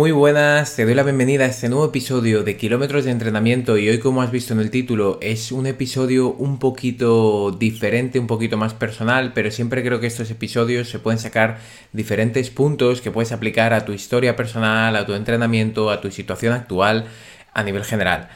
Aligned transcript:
Muy 0.00 0.12
buenas, 0.12 0.76
te 0.76 0.86
doy 0.86 0.94
la 0.94 1.02
bienvenida 1.02 1.44
a 1.44 1.48
este 1.48 1.68
nuevo 1.68 1.84
episodio 1.84 2.42
de 2.42 2.56
Kilómetros 2.56 3.04
de 3.04 3.10
Entrenamiento 3.10 3.76
y 3.76 3.86
hoy 3.86 3.98
como 3.98 4.22
has 4.22 4.30
visto 4.30 4.54
en 4.54 4.60
el 4.60 4.70
título 4.70 5.18
es 5.20 5.52
un 5.52 5.66
episodio 5.66 6.32
un 6.32 6.58
poquito 6.58 7.50
diferente, 7.50 8.18
un 8.18 8.26
poquito 8.26 8.56
más 8.56 8.72
personal, 8.72 9.34
pero 9.34 9.50
siempre 9.50 9.82
creo 9.84 10.00
que 10.00 10.06
estos 10.06 10.30
episodios 10.30 10.88
se 10.88 11.00
pueden 11.00 11.18
sacar 11.18 11.58
diferentes 11.92 12.48
puntos 12.48 13.02
que 13.02 13.10
puedes 13.10 13.30
aplicar 13.30 13.74
a 13.74 13.84
tu 13.84 13.92
historia 13.92 14.36
personal, 14.36 14.96
a 14.96 15.04
tu 15.04 15.12
entrenamiento, 15.12 15.90
a 15.90 16.00
tu 16.00 16.10
situación 16.10 16.54
actual 16.54 17.04
a 17.52 17.62
nivel 17.62 17.84
general. 17.84 18.30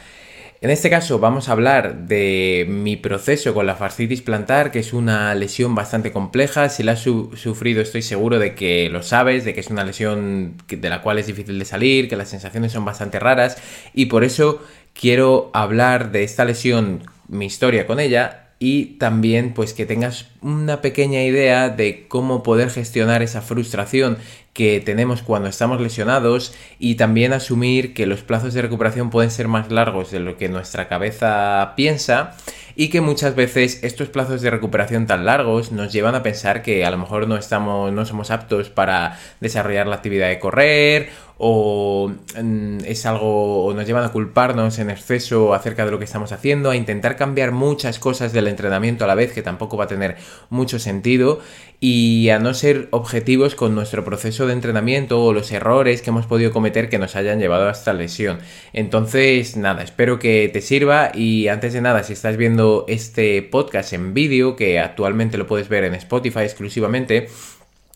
En 0.64 0.70
este 0.70 0.88
caso 0.88 1.18
vamos 1.18 1.50
a 1.50 1.52
hablar 1.52 2.06
de 2.06 2.64
mi 2.66 2.96
proceso 2.96 3.52
con 3.52 3.66
la 3.66 3.76
fascitis 3.76 4.22
plantar, 4.22 4.70
que 4.70 4.78
es 4.78 4.94
una 4.94 5.34
lesión 5.34 5.74
bastante 5.74 6.10
compleja. 6.10 6.70
Si 6.70 6.82
la 6.82 6.92
has 6.92 7.00
sufrido 7.00 7.82
estoy 7.82 8.00
seguro 8.00 8.38
de 8.38 8.54
que 8.54 8.88
lo 8.88 9.02
sabes, 9.02 9.44
de 9.44 9.52
que 9.52 9.60
es 9.60 9.68
una 9.68 9.84
lesión 9.84 10.56
de 10.66 10.88
la 10.88 11.02
cual 11.02 11.18
es 11.18 11.26
difícil 11.26 11.58
de 11.58 11.66
salir, 11.66 12.08
que 12.08 12.16
las 12.16 12.30
sensaciones 12.30 12.72
son 12.72 12.86
bastante 12.86 13.20
raras 13.20 13.58
y 13.92 14.06
por 14.06 14.24
eso 14.24 14.62
quiero 14.98 15.50
hablar 15.52 16.12
de 16.12 16.24
esta 16.24 16.46
lesión, 16.46 17.02
mi 17.28 17.44
historia 17.44 17.86
con 17.86 18.00
ella 18.00 18.44
y 18.58 18.96
también 18.96 19.52
pues 19.52 19.74
que 19.74 19.84
tengas 19.84 20.30
una 20.40 20.80
pequeña 20.80 21.22
idea 21.24 21.68
de 21.68 22.06
cómo 22.08 22.42
poder 22.42 22.70
gestionar 22.70 23.22
esa 23.22 23.42
frustración 23.42 24.16
que 24.54 24.80
tenemos 24.80 25.20
cuando 25.22 25.48
estamos 25.48 25.80
lesionados 25.80 26.54
y 26.78 26.94
también 26.94 27.32
asumir 27.32 27.92
que 27.92 28.06
los 28.06 28.22
plazos 28.22 28.54
de 28.54 28.62
recuperación 28.62 29.10
pueden 29.10 29.30
ser 29.30 29.48
más 29.48 29.70
largos 29.70 30.12
de 30.12 30.20
lo 30.20 30.38
que 30.38 30.48
nuestra 30.48 30.88
cabeza 30.88 31.74
piensa 31.76 32.36
y 32.76 32.88
que 32.88 33.00
muchas 33.00 33.34
veces 33.34 33.80
estos 33.82 34.08
plazos 34.08 34.42
de 34.42 34.50
recuperación 34.50 35.06
tan 35.06 35.24
largos 35.24 35.72
nos 35.72 35.92
llevan 35.92 36.14
a 36.14 36.22
pensar 36.22 36.62
que 36.62 36.84
a 36.84 36.90
lo 36.90 36.98
mejor 36.98 37.28
no 37.28 37.36
estamos 37.36 37.92
no 37.92 38.04
somos 38.04 38.30
aptos 38.30 38.70
para 38.70 39.18
desarrollar 39.40 39.86
la 39.86 39.96
actividad 39.96 40.28
de 40.28 40.38
correr 40.38 41.10
o 41.38 42.12
mm, 42.40 42.78
es 42.86 43.06
algo 43.06 43.64
o 43.64 43.74
nos 43.74 43.86
llevan 43.86 44.04
a 44.04 44.12
culparnos 44.12 44.78
en 44.78 44.90
exceso 44.90 45.54
acerca 45.54 45.84
de 45.84 45.90
lo 45.90 45.98
que 45.98 46.04
estamos 46.04 46.32
haciendo, 46.32 46.70
a 46.70 46.76
intentar 46.76 47.16
cambiar 47.16 47.52
muchas 47.52 47.98
cosas 47.98 48.32
del 48.32 48.46
entrenamiento 48.46 49.04
a 49.04 49.08
la 49.08 49.14
vez 49.14 49.32
que 49.32 49.42
tampoco 49.42 49.76
va 49.76 49.84
a 49.84 49.88
tener 49.88 50.16
mucho 50.50 50.78
sentido 50.78 51.40
y 51.80 52.30
a 52.30 52.38
no 52.38 52.54
ser 52.54 52.88
objetivos 52.92 53.54
con 53.56 53.74
nuestro 53.74 54.04
proceso 54.04 54.46
de 54.46 54.54
entrenamiento 54.54 55.22
o 55.22 55.32
los 55.32 55.50
errores 55.52 56.02
que 56.02 56.10
hemos 56.10 56.24
podido 56.24 56.52
cometer 56.52 56.88
que 56.88 56.98
nos 56.98 57.16
hayan 57.16 57.40
llevado 57.40 57.68
a 57.68 57.72
esta 57.72 57.92
lesión. 57.92 58.38
Entonces, 58.72 59.56
nada, 59.56 59.82
espero 59.82 60.18
que 60.18 60.48
te 60.52 60.60
sirva 60.60 61.10
y 61.12 61.48
antes 61.48 61.72
de 61.72 61.80
nada, 61.80 62.02
si 62.04 62.12
estás 62.14 62.36
viendo 62.36 62.63
este 62.88 63.42
podcast 63.42 63.92
en 63.92 64.14
vídeo, 64.14 64.56
que 64.56 64.78
actualmente 64.78 65.38
lo 65.38 65.46
puedes 65.46 65.68
ver 65.68 65.84
en 65.84 65.94
Spotify 65.94 66.40
exclusivamente, 66.40 67.28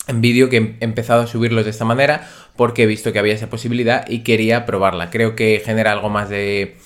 en 0.07 0.21
vídeo 0.21 0.49
que 0.49 0.77
he 0.81 0.85
empezado 0.85 1.23
a 1.23 1.27
subirlos 1.27 1.65
de 1.65 1.71
esta 1.71 1.85
manera 1.85 2.29
porque 2.57 2.83
he 2.83 2.87
visto 2.87 3.13
que 3.13 3.19
había 3.21 3.35
esa 3.35 3.51
posibilidad 3.51 4.05
y 4.09 4.21
quería 4.21 4.67
probarla. 4.67 5.11
Creo 5.11 5.37
que 5.37 5.63
genera 5.65 5.93
algo 5.93 6.09
más 6.09 6.29
de 6.29 6.77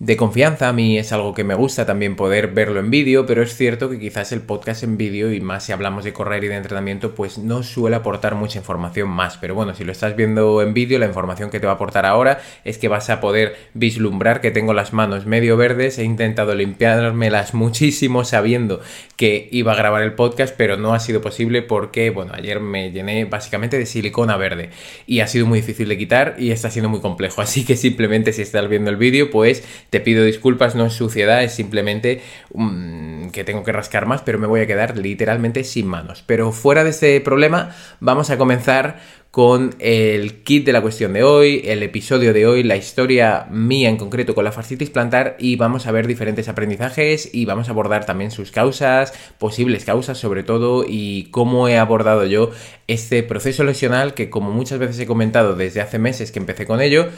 de 0.00 0.16
confianza. 0.16 0.68
A 0.68 0.72
mí 0.72 0.98
es 0.98 1.12
algo 1.12 1.34
que 1.34 1.44
me 1.44 1.54
gusta 1.54 1.84
también 1.84 2.14
poder 2.14 2.48
verlo 2.48 2.78
en 2.80 2.90
vídeo, 2.90 3.26
pero 3.26 3.42
es 3.42 3.56
cierto 3.56 3.90
que 3.90 3.98
quizás 3.98 4.32
el 4.32 4.42
podcast 4.42 4.82
en 4.82 4.96
vídeo, 4.96 5.32
y 5.32 5.40
más 5.40 5.64
si 5.64 5.72
hablamos 5.72 6.04
de 6.04 6.12
correr 6.12 6.44
y 6.44 6.48
de 6.48 6.56
entrenamiento, 6.56 7.14
pues 7.14 7.38
no 7.38 7.62
suele 7.62 7.96
aportar 7.96 8.34
mucha 8.34 8.58
información 8.58 9.08
más. 9.08 9.38
Pero 9.38 9.54
bueno, 9.54 9.74
si 9.74 9.84
lo 9.84 9.92
estás 9.92 10.14
viendo 10.14 10.62
en 10.62 10.74
vídeo, 10.74 10.98
la 10.98 11.06
información 11.06 11.50
que 11.50 11.60
te 11.60 11.66
va 11.66 11.72
a 11.72 11.76
aportar 11.76 12.06
ahora 12.06 12.40
es 12.64 12.78
que 12.78 12.88
vas 12.88 13.10
a 13.10 13.20
poder 13.20 13.56
vislumbrar 13.74 14.40
que 14.40 14.50
tengo 14.50 14.72
las 14.72 14.92
manos 14.92 15.26
medio 15.26 15.56
verdes. 15.56 15.98
He 15.98 16.04
intentado 16.04 16.54
limpiármelas 16.54 17.54
muchísimo 17.58 18.24
sabiendo 18.24 18.80
que 19.16 19.48
iba 19.50 19.72
a 19.72 19.76
grabar 19.76 20.02
el 20.02 20.12
podcast, 20.12 20.54
pero 20.56 20.76
no 20.76 20.94
ha 20.94 21.00
sido 21.00 21.20
posible 21.20 21.62
porque, 21.62 22.10
bueno, 22.10 22.32
ayer 22.34 22.60
me 22.60 22.92
llené 22.92 23.24
básicamente 23.24 23.78
de 23.78 23.86
silicona 23.86 24.36
verde 24.36 24.70
y 25.06 25.20
ha 25.20 25.26
sido 25.26 25.46
muy 25.46 25.60
difícil 25.60 25.88
de 25.88 25.98
quitar 25.98 26.36
y 26.38 26.52
está 26.52 26.70
siendo 26.70 26.88
muy 26.88 27.00
complejo. 27.00 27.40
Así 27.48 27.64
que 27.64 27.76
simplemente 27.76 28.32
si 28.32 28.42
estás 28.42 28.68
viendo 28.68 28.90
el 28.90 28.96
vídeo, 28.96 29.30
pues 29.30 29.64
te 29.90 30.00
pido 30.00 30.24
disculpas, 30.24 30.74
no 30.74 30.86
es 30.86 30.92
suciedad, 30.92 31.42
es 31.42 31.54
simplemente 31.54 32.22
mm, 32.52 33.28
que 33.28 33.44
tengo 33.44 33.64
que 33.64 33.72
rascar 33.72 34.06
más, 34.06 34.22
pero 34.22 34.38
me 34.38 34.46
voy 34.46 34.60
a 34.60 34.66
quedar 34.66 34.96
literalmente 34.98 35.64
sin 35.64 35.86
manos. 35.86 36.22
Pero 36.26 36.52
fuera 36.52 36.84
de 36.84 36.90
este 36.90 37.20
problema, 37.20 37.74
vamos 38.00 38.30
a 38.30 38.38
comenzar 38.38 39.00
con 39.30 39.74
el 39.78 40.42
kit 40.42 40.64
de 40.64 40.72
la 40.72 40.80
cuestión 40.80 41.12
de 41.12 41.22
hoy, 41.22 41.62
el 41.66 41.82
episodio 41.82 42.32
de 42.32 42.46
hoy, 42.46 42.62
la 42.62 42.76
historia 42.76 43.46
mía 43.50 43.90
en 43.90 43.98
concreto 43.98 44.34
con 44.34 44.44
la 44.44 44.52
fascitis 44.52 44.88
plantar 44.88 45.36
y 45.38 45.56
vamos 45.56 45.86
a 45.86 45.92
ver 45.92 46.06
diferentes 46.06 46.48
aprendizajes 46.48 47.28
y 47.32 47.44
vamos 47.44 47.68
a 47.68 47.72
abordar 47.72 48.06
también 48.06 48.30
sus 48.30 48.50
causas, 48.50 49.12
posibles 49.38 49.84
causas 49.84 50.16
sobre 50.18 50.44
todo 50.44 50.84
y 50.88 51.28
cómo 51.30 51.68
he 51.68 51.76
abordado 51.76 52.24
yo 52.24 52.50
este 52.86 53.22
proceso 53.22 53.64
lesional 53.64 54.14
que 54.14 54.30
como 54.30 54.50
muchas 54.50 54.78
veces 54.78 54.98
he 54.98 55.06
comentado 55.06 55.54
desde 55.54 55.82
hace 55.82 55.98
meses 55.98 56.32
que 56.32 56.38
empecé 56.38 56.64
con 56.64 56.80
ello, 56.80 57.08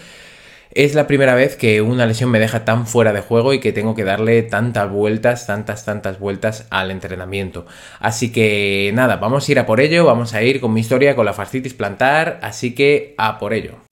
es 0.72 0.94
la 0.94 1.06
primera 1.06 1.34
vez 1.34 1.56
que 1.56 1.82
una 1.82 2.06
lesión 2.06 2.30
me 2.30 2.38
deja 2.38 2.64
tan 2.64 2.86
fuera 2.86 3.12
de 3.12 3.20
juego 3.20 3.52
y 3.52 3.60
que 3.60 3.72
tengo 3.72 3.94
que 3.94 4.04
darle 4.04 4.42
tantas 4.42 4.90
vueltas, 4.90 5.46
tantas, 5.46 5.84
tantas 5.84 6.18
vueltas 6.18 6.66
al 6.70 6.90
entrenamiento. 6.90 7.66
Así 7.98 8.32
que 8.32 8.90
nada, 8.94 9.16
vamos 9.16 9.48
a 9.48 9.52
ir 9.52 9.58
a 9.58 9.66
por 9.66 9.80
ello, 9.80 10.04
vamos 10.04 10.34
a 10.34 10.42
ir 10.42 10.60
con 10.60 10.72
mi 10.72 10.80
historia 10.80 11.16
con 11.16 11.26
la 11.26 11.32
fascitis 11.32 11.74
plantar, 11.74 12.38
así 12.42 12.74
que 12.74 13.14
a 13.18 13.38
por 13.38 13.52
ello. 13.52 13.89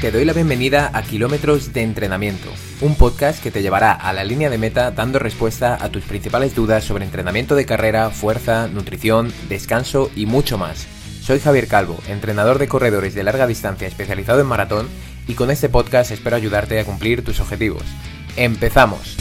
Te 0.00 0.12
doy 0.12 0.24
la 0.24 0.32
bienvenida 0.32 0.92
a 0.94 1.02
Kilómetros 1.02 1.72
de 1.72 1.82
Entrenamiento, 1.82 2.48
un 2.82 2.94
podcast 2.94 3.42
que 3.42 3.50
te 3.50 3.62
llevará 3.62 3.90
a 3.90 4.12
la 4.12 4.22
línea 4.22 4.48
de 4.48 4.56
meta 4.56 4.92
dando 4.92 5.18
respuesta 5.18 5.74
a 5.74 5.88
tus 5.88 6.04
principales 6.04 6.54
dudas 6.54 6.84
sobre 6.84 7.04
entrenamiento 7.04 7.56
de 7.56 7.66
carrera, 7.66 8.10
fuerza, 8.10 8.68
nutrición, 8.68 9.32
descanso 9.48 10.08
y 10.14 10.26
mucho 10.26 10.56
más. 10.56 10.86
Soy 11.20 11.40
Javier 11.40 11.66
Calvo, 11.66 11.98
entrenador 12.06 12.60
de 12.60 12.68
corredores 12.68 13.16
de 13.16 13.24
larga 13.24 13.48
distancia 13.48 13.88
especializado 13.88 14.40
en 14.40 14.46
maratón 14.46 14.88
y 15.26 15.34
con 15.34 15.50
este 15.50 15.68
podcast 15.68 16.12
espero 16.12 16.36
ayudarte 16.36 16.78
a 16.78 16.84
cumplir 16.84 17.24
tus 17.24 17.40
objetivos. 17.40 17.82
¡Empezamos! 18.36 19.16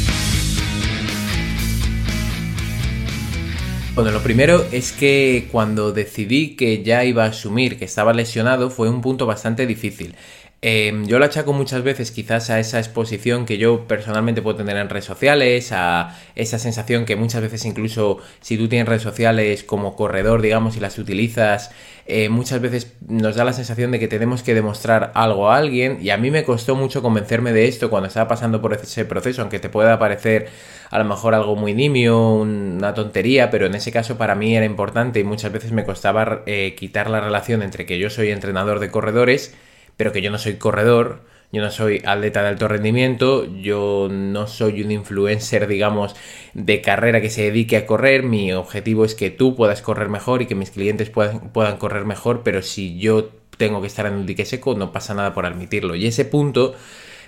Bueno, 3.96 4.12
lo 4.12 4.22
primero 4.22 4.64
es 4.72 4.92
que 4.92 5.48
cuando 5.52 5.92
decidí 5.92 6.56
que 6.56 6.84
ya 6.84 7.04
iba 7.04 7.24
a 7.24 7.30
asumir 7.30 7.80
que 7.80 7.86
estaba 7.86 8.14
lesionado 8.14 8.70
fue 8.70 8.92
un 8.92 9.02
punto 9.02 9.26
bastante 9.26 9.66
difícil. 9.66 10.14
Em, 10.62 11.06
yo 11.06 11.19
lo 11.19 11.25
achaco 11.25 11.53
muchas 11.53 11.84
veces 11.84 12.09
quizás 12.12 12.50
a 12.50 12.59
esa 12.59 12.79
exposición 12.79 13.45
que 13.45 13.59
yo 13.59 13.88
personalmente 13.88 14.41
puedo 14.41 14.57
tener 14.57 14.75
en 14.78 14.90
redes 14.90 15.06
sociales, 15.06 15.72
a 15.72 16.18
esa 16.35 16.57
sensación 16.57 17.06
que 17.06 17.16
muchas 17.16 17.41
veces 17.44 17.63
incluso 17.66 18.18
si 18.41 18.57
tú 18.57 18.67
tienes 18.67 18.88
redes 18.88 19.03
sociales 19.03 19.63
como 19.63 19.96
corredor, 19.96 20.41
digamos, 20.41 20.75
y 20.75 20.79
las 20.79 20.97
utilizas, 20.97 21.69
eh, 22.07 22.29
muchas 22.29 22.59
veces 22.59 22.94
nos 23.07 23.35
da 23.35 23.44
la 23.44 23.53
sensación 23.53 23.91
de 23.91 24.00
que 24.00 24.07
tenemos 24.07 24.41
que 24.41 24.56
demostrar 24.56 25.12
algo 25.13 25.51
a 25.51 25.57
alguien. 25.57 26.00
Y 26.01 26.09
a 26.09 26.17
mí 26.17 26.31
me 26.31 26.44
costó 26.44 26.75
mucho 26.75 27.03
convencerme 27.03 27.53
de 27.53 27.67
esto 27.67 27.91
cuando 27.91 28.07
estaba 28.07 28.28
pasando 28.28 28.59
por 28.59 28.73
ese 28.73 29.06
proceso, 29.06 29.41
aunque 29.41 29.59
te 29.59 29.69
pueda 29.69 30.00
parecer 30.00 30.47
a 30.90 30.97
lo 30.97 31.06
mejor 31.06 31.35
algo 31.35 31.56
muy 31.56 31.73
nimio, 31.75 32.34
una 32.34 32.94
tontería, 32.96 33.51
pero 33.51 33.67
en 33.67 33.75
ese 33.75 33.91
caso 33.91 34.17
para 34.17 34.35
mí 34.35 34.56
era 34.56 34.66
importante 34.66 35.19
y 35.19 35.23
muchas 35.23 35.51
veces 35.51 35.72
me 35.72 35.85
costaba 35.85 36.44
eh, 36.47 36.75
quitar 36.75 37.09
la 37.09 37.19
relación 37.19 37.62
entre 37.62 37.85
que 37.85 38.00
yo 38.00 38.09
soy 38.09 38.31
entrenador 38.31 38.79
de 38.79 38.90
corredores, 38.90 39.53
pero 39.97 40.12
que 40.12 40.22
yo 40.22 40.31
no 40.31 40.38
soy 40.38 40.56
corredor, 40.56 41.22
yo 41.52 41.62
no 41.62 41.72
soy 41.72 42.02
atleta 42.06 42.41
de 42.41 42.50
alto 42.50 42.68
rendimiento, 42.68 43.46
yo 43.62 44.09
no 44.12 44.47
soy 44.47 44.81
un 44.84 44.91
influencer, 44.91 45.68
digamos, 45.68 46.16
de 46.53 46.81
carrera 46.81 47.22
que 47.22 47.30
se 47.30 47.44
dedique 47.44 47.78
a 47.78 47.85
correr. 47.85 48.24
Mi 48.24 48.52
objetivo 48.53 49.06
es 49.06 49.16
que 49.16 49.30
tú 49.30 49.56
puedas 49.56 49.81
correr 49.81 50.09
mejor 50.09 50.41
y 50.41 50.46
que 50.46 50.56
mis 50.56 50.72
clientes 50.72 51.09
puedan, 51.09 51.50
puedan 51.52 51.78
correr 51.78 52.06
mejor, 52.06 52.41
pero 52.44 52.62
si 52.62 52.97
yo 53.00 53.30
tengo 53.58 53.81
que 53.81 53.88
estar 53.88 54.06
en 54.06 54.13
un 54.13 54.25
dique 54.25 54.46
seco, 54.46 54.75
no 54.75 54.91
pasa 54.91 55.13
nada 55.13 55.34
por 55.34 55.46
admitirlo. 55.46 55.96
Y 55.96 56.06
ese 56.08 56.25
punto 56.25 56.75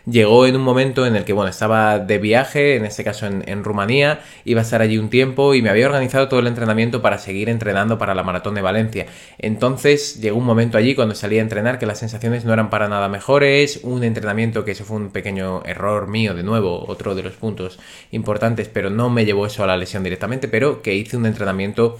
llegó 0.05 0.45
en 0.45 0.55
un 0.55 0.61
momento 0.61 1.05
en 1.05 1.15
el 1.15 1.25
que, 1.25 1.33
bueno, 1.33 1.49
estaba 1.49 1.99
de 1.99 2.17
viaje, 2.17 2.75
en 2.75 2.85
este 2.85 3.03
caso 3.03 3.25
en, 3.27 3.63
Rumanía, 3.63 4.21
iba 4.45 4.61
a 4.61 4.63
estar 4.63 4.81
allí 4.81 4.97
un 4.97 5.09
tiempo 5.09 5.53
y 5.55 5.61
me 5.61 5.69
había 5.69 5.85
organizado 5.85 6.27
todo 6.27 6.39
el 6.39 6.47
entrenamiento 6.47 7.01
para 7.01 7.17
seguir 7.17 7.49
entrenando 7.49 7.97
para 7.97 8.15
la 8.15 8.23
maratón 8.23 8.55
de 8.55 8.61
Valencia. 8.61 9.05
Entonces 9.37 10.21
llegó 10.21 10.37
un 10.37 10.45
momento 10.45 10.77
allí 10.77 10.95
cuando 10.95 11.15
salí 11.15 11.39
a 11.39 11.41
entrenar 11.41 11.79
que 11.79 11.85
las 11.85 11.99
sensaciones 11.99 12.45
no 12.45 12.53
eran 12.53 12.69
para 12.69 12.87
nada 12.87 13.09
mejores, 13.09 13.81
un 13.83 14.03
entrenamiento 14.03 14.65
que 14.65 14.71
eso 14.71 14.85
fue 14.85 14.97
un 14.97 15.09
pequeño 15.09 15.63
error 15.65 16.07
mío, 16.07 16.33
de 16.33 16.43
nuevo, 16.43 16.85
otro 16.87 17.15
de 17.15 17.23
los 17.23 17.33
puntos 17.33 17.79
importantes, 18.11 18.69
pero 18.69 18.89
no 18.89 19.09
me 19.09 19.25
llevó 19.25 19.45
eso 19.45 19.63
a 19.63 19.67
la 19.67 19.77
lesión 19.77 20.03
directamente, 20.03 20.47
pero 20.47 20.81
que 20.81 20.95
hice 20.95 21.17
un 21.17 21.25
entrenamiento 21.25 21.97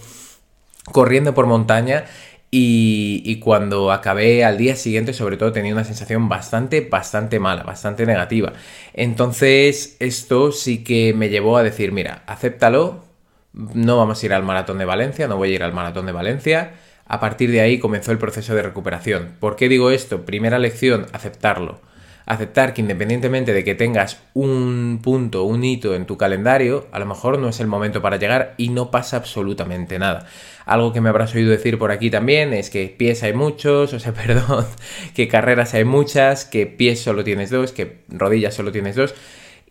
corriendo 0.92 1.34
por 1.34 1.46
montaña 1.46 2.04
y, 2.52 3.38
cuando 3.40 3.92
acabé 3.92 4.44
al 4.44 4.58
día 4.58 4.74
siguiente, 4.74 5.12
sobre 5.12 5.36
todo, 5.36 5.52
tenía 5.52 5.72
una 5.72 5.84
sensación 5.84 6.28
bastante, 6.28 6.80
bastante 6.80 7.38
mala, 7.38 7.62
bastante 7.62 8.06
negativa. 8.06 8.52
Entonces, 8.92 9.96
esto 10.00 10.50
sí 10.50 10.82
que 10.82 11.14
me 11.14 11.28
llevó 11.28 11.56
a 11.56 11.62
decir, 11.62 11.92
mira, 11.92 12.24
acéptalo, 12.26 13.04
no 13.52 13.96
vamos 13.98 14.22
a 14.22 14.26
ir 14.26 14.32
al 14.32 14.42
maratón 14.42 14.78
de 14.78 14.84
Valencia, 14.84 15.28
no 15.28 15.36
voy 15.36 15.52
a 15.52 15.54
ir 15.54 15.62
al 15.62 15.72
maratón 15.72 16.06
de 16.06 16.12
Valencia. 16.12 16.72
A 17.06 17.20
partir 17.20 17.50
de 17.50 17.60
ahí 17.60 17.78
comenzó 17.78 18.12
el 18.12 18.18
proceso 18.18 18.54
de 18.54 18.62
recuperación. 18.62 19.36
¿Por 19.40 19.56
qué 19.56 19.68
digo 19.68 19.90
esto? 19.90 20.24
Primera 20.24 20.58
lección, 20.58 21.06
aceptarlo. 21.12 21.80
Aceptar 22.26 22.74
que 22.74 22.80
independientemente 22.80 23.52
de 23.52 23.64
que 23.64 23.74
tengas 23.74 24.20
un 24.34 25.00
punto, 25.02 25.44
un 25.44 25.64
hito 25.64 25.94
en 25.94 26.06
tu 26.06 26.16
calendario, 26.16 26.86
a 26.92 26.98
lo 26.98 27.06
mejor 27.06 27.38
no 27.38 27.48
es 27.48 27.60
el 27.60 27.66
momento 27.66 28.02
para 28.02 28.16
llegar 28.16 28.54
y 28.56 28.68
no 28.68 28.90
pasa 28.90 29.16
absolutamente 29.16 29.98
nada. 29.98 30.26
Algo 30.66 30.92
que 30.92 31.00
me 31.00 31.08
habrás 31.08 31.34
oído 31.34 31.50
decir 31.50 31.78
por 31.78 31.90
aquí 31.90 32.10
también 32.10 32.52
es 32.52 32.70
que 32.70 32.94
pies 32.96 33.22
hay 33.22 33.32
muchos, 33.32 33.92
o 33.94 33.98
sea, 33.98 34.12
perdón, 34.12 34.66
que 35.14 35.28
carreras 35.28 35.74
hay 35.74 35.84
muchas, 35.84 36.44
que 36.44 36.66
pies 36.66 37.00
solo 37.00 37.24
tienes 37.24 37.50
dos, 37.50 37.72
que 37.72 37.98
rodillas 38.08 38.54
solo 38.54 38.72
tienes 38.72 38.96
dos. 38.96 39.14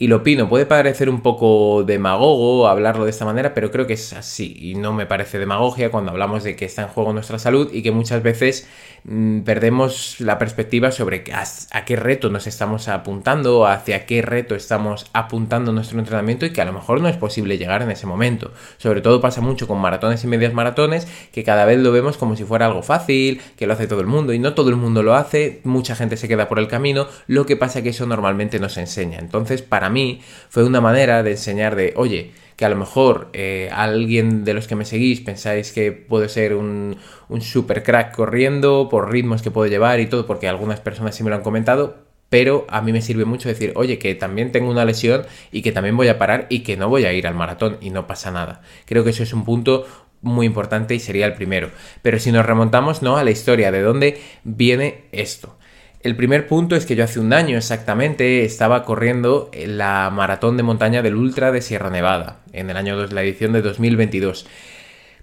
Y 0.02 0.08
lo 0.08 0.16
opino, 0.16 0.48
puede 0.48 0.66
parecer 0.66 1.10
un 1.10 1.20
poco 1.20 1.84
demagogo 1.84 2.70
hablarlo 2.70 3.04
de 3.04 3.10
esta 3.10 3.26
manera, 3.26 3.54
pero 3.54 3.70
creo 3.70 3.86
que 3.86 3.96
es 3.96 4.14
así. 4.14 4.56
Y 4.58 4.76
no 4.76 4.94
me 4.94 5.06
parece 5.06 5.40
demagogia 5.40 5.92
cuando 5.92 6.12
hablamos 6.12 6.46
de 6.46 6.56
que 6.56 6.64
está 6.64 6.84
en 6.84 6.88
juego 6.88 7.12
nuestra 7.12 7.38
salud 7.38 7.70
y 7.74 7.82
que 7.82 7.92
muchas 7.92 8.24
veces 8.24 8.66
mm, 9.04 9.42
perdemos 9.42 10.22
la 10.22 10.38
perspectiva 10.38 10.94
sobre 10.94 11.26
a, 11.34 11.84
qué 11.84 11.98
reto 11.98 12.30
nos 12.30 12.48
estamos 12.48 12.88
apuntando, 12.88 13.68
hacia 13.68 14.06
qué 14.06 14.22
reto 14.22 14.56
estamos 14.56 15.08
apuntando 15.12 15.74
nuestro 15.74 16.00
entrenamiento 16.00 16.46
y 16.46 16.54
que 16.54 16.62
a 16.62 16.66
lo 16.66 16.72
mejor 16.72 17.02
no 17.02 17.10
es 17.10 17.18
posible 17.18 17.58
llegar 17.58 17.82
en 17.82 17.92
ese 17.92 18.08
momento. 18.08 18.54
Sobre 18.78 19.02
todo 19.02 19.20
pasa 19.20 19.42
mucho 19.42 19.68
con 19.68 19.80
maratones 19.80 20.24
y 20.24 20.28
medias 20.28 20.54
maratones, 20.54 21.10
que 21.34 21.44
cada 21.44 21.66
vez 21.66 21.78
lo 21.78 21.92
vemos 21.92 22.16
como 22.16 22.38
si 22.38 22.46
fuera 22.46 22.68
algo 22.68 22.84
fácil, 22.84 23.42
que 23.58 23.68
lo 23.68 23.74
hace 23.74 23.86
todo 23.86 24.00
el 24.00 24.08
mundo 24.08 24.32
y 24.32 24.40
no 24.40 24.54
todo 24.54 24.70
el 24.70 24.78
mundo 24.78 25.04
lo 25.04 25.16
hace, 25.16 25.60
mucha 25.66 25.94
gente 25.94 26.16
se 26.16 26.30
queda 26.30 26.48
por 26.48 26.60
el 26.60 26.70
camino, 26.70 27.08
lo 27.28 27.46
que 27.46 27.58
pasa 27.58 27.82
que 27.82 27.90
eso 27.90 28.06
normalmente 28.06 28.62
no 28.62 28.70
se 28.70 28.80
enseña. 28.80 29.20
Entonces, 29.20 29.62
para 29.62 29.89
mí 29.90 30.22
fue 30.50 30.64
una 30.64 30.82
manera 30.82 31.24
de 31.24 31.32
enseñar 31.32 31.76
de, 31.76 31.94
oye, 31.96 32.32
que 32.56 32.66
a 32.66 32.70
lo 32.70 32.76
mejor 32.76 33.30
eh, 33.34 33.70
alguien 33.74 34.44
de 34.44 34.54
los 34.54 34.68
que 34.68 34.76
me 34.76 34.84
seguís 34.84 35.22
pensáis 35.22 35.72
que 35.72 35.92
puedo 35.94 36.28
ser 36.28 36.54
un, 36.56 36.98
un 37.30 37.42
super 37.42 37.84
crack 37.84 38.14
corriendo 38.14 38.90
por 38.90 39.12
ritmos 39.12 39.42
que 39.42 39.50
puedo 39.50 39.70
llevar 39.70 40.00
y 40.02 40.08
todo, 40.08 40.26
porque 40.28 40.48
algunas 40.50 40.82
personas 40.82 41.16
sí 41.16 41.24
me 41.24 41.30
lo 41.30 41.38
han 41.38 41.42
comentado, 41.42 42.10
pero 42.30 42.66
a 42.70 42.82
mí 42.82 42.92
me 42.92 43.02
sirve 43.02 43.26
mucho 43.26 43.50
decir, 43.50 43.74
oye, 43.76 43.98
que 43.98 44.14
también 44.16 44.52
tengo 44.52 44.70
una 44.70 44.86
lesión 44.86 45.24
y 45.52 45.62
que 45.62 45.72
también 45.72 45.98
voy 45.98 46.10
a 46.10 46.18
parar 46.18 46.48
y 46.50 46.60
que 46.60 46.78
no 46.78 46.90
voy 46.90 47.06
a 47.06 47.14
ir 47.14 47.28
al 47.28 47.34
maratón 47.34 47.78
y 47.82 47.92
no 47.92 48.08
pasa 48.08 48.32
nada. 48.32 48.62
Creo 48.86 49.04
que 49.04 49.12
eso 49.12 49.24
es 49.24 49.34
un 49.34 49.46
punto 49.46 49.86
muy 50.22 50.46
importante 50.46 50.94
y 50.96 51.00
sería 51.00 51.26
el 51.26 51.34
primero. 51.34 51.72
Pero 52.02 52.20
si 52.20 52.32
nos 52.32 52.46
remontamos, 52.46 53.02
¿no? 53.02 53.18
A 53.18 53.24
la 53.24 53.32
historia, 53.32 53.72
¿de 53.72 53.82
dónde 53.82 54.22
viene 54.44 55.06
esto? 55.12 55.58
El 56.02 56.16
primer 56.16 56.48
punto 56.48 56.78
es 56.78 56.86
que 56.86 56.96
yo 56.96 57.04
hace 57.04 57.20
un 57.20 57.34
año 57.34 57.58
exactamente 57.58 58.46
estaba 58.46 58.86
corriendo 58.86 59.52
la 59.54 60.10
maratón 60.10 60.56
de 60.56 60.64
montaña 60.64 61.02
del 61.02 61.16
Ultra 61.16 61.52
de 61.52 61.62
Sierra 61.62 61.90
Nevada, 61.90 62.40
en 62.54 62.70
el 62.70 62.78
año 62.78 62.96
2, 62.96 63.12
la 63.12 63.22
edición 63.22 63.52
de 63.52 63.62
2022. 63.62 64.46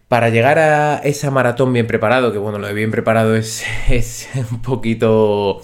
Para 0.08 0.28
llegar 0.28 0.58
a 0.58 0.98
esa 0.98 1.30
maratón 1.30 1.72
bien 1.72 1.86
preparado, 1.86 2.30
que 2.30 2.36
bueno, 2.38 2.58
lo 2.58 2.66
de 2.66 2.74
bien 2.74 2.90
preparado 2.90 3.34
es, 3.36 3.64
es 3.88 4.28
un 4.50 4.60
poquito 4.60 5.62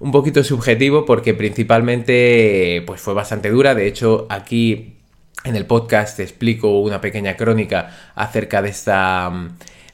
un 0.00 0.10
poquito 0.10 0.42
subjetivo 0.44 1.06
porque 1.06 1.32
principalmente 1.32 2.82
pues 2.86 3.00
fue 3.00 3.14
bastante 3.14 3.50
dura, 3.50 3.74
de 3.74 3.86
hecho 3.86 4.26
aquí 4.28 4.98
en 5.44 5.56
el 5.56 5.64
podcast 5.64 6.20
explico 6.20 6.80
una 6.80 7.00
pequeña 7.00 7.36
crónica 7.36 7.90
acerca 8.14 8.60
de 8.60 8.68
esta 8.68 9.32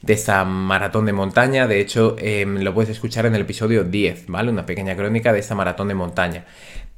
de 0.01 0.13
esta 0.13 0.43
maratón 0.45 1.05
de 1.05 1.13
montaña. 1.13 1.67
De 1.67 1.79
hecho, 1.79 2.15
em, 2.19 2.59
lo 2.61 2.73
puedes 2.73 2.89
escuchar 2.89 3.25
en 3.25 3.35
el 3.35 3.41
episodio 3.41 3.83
10, 3.83 4.25
¿vale? 4.27 4.51
Una 4.51 4.65
pequeña 4.65 4.95
crónica 4.95 5.33
de 5.33 5.39
esta 5.39 5.55
maratón 5.55 5.87
de 5.87 5.95
montaña. 5.95 6.45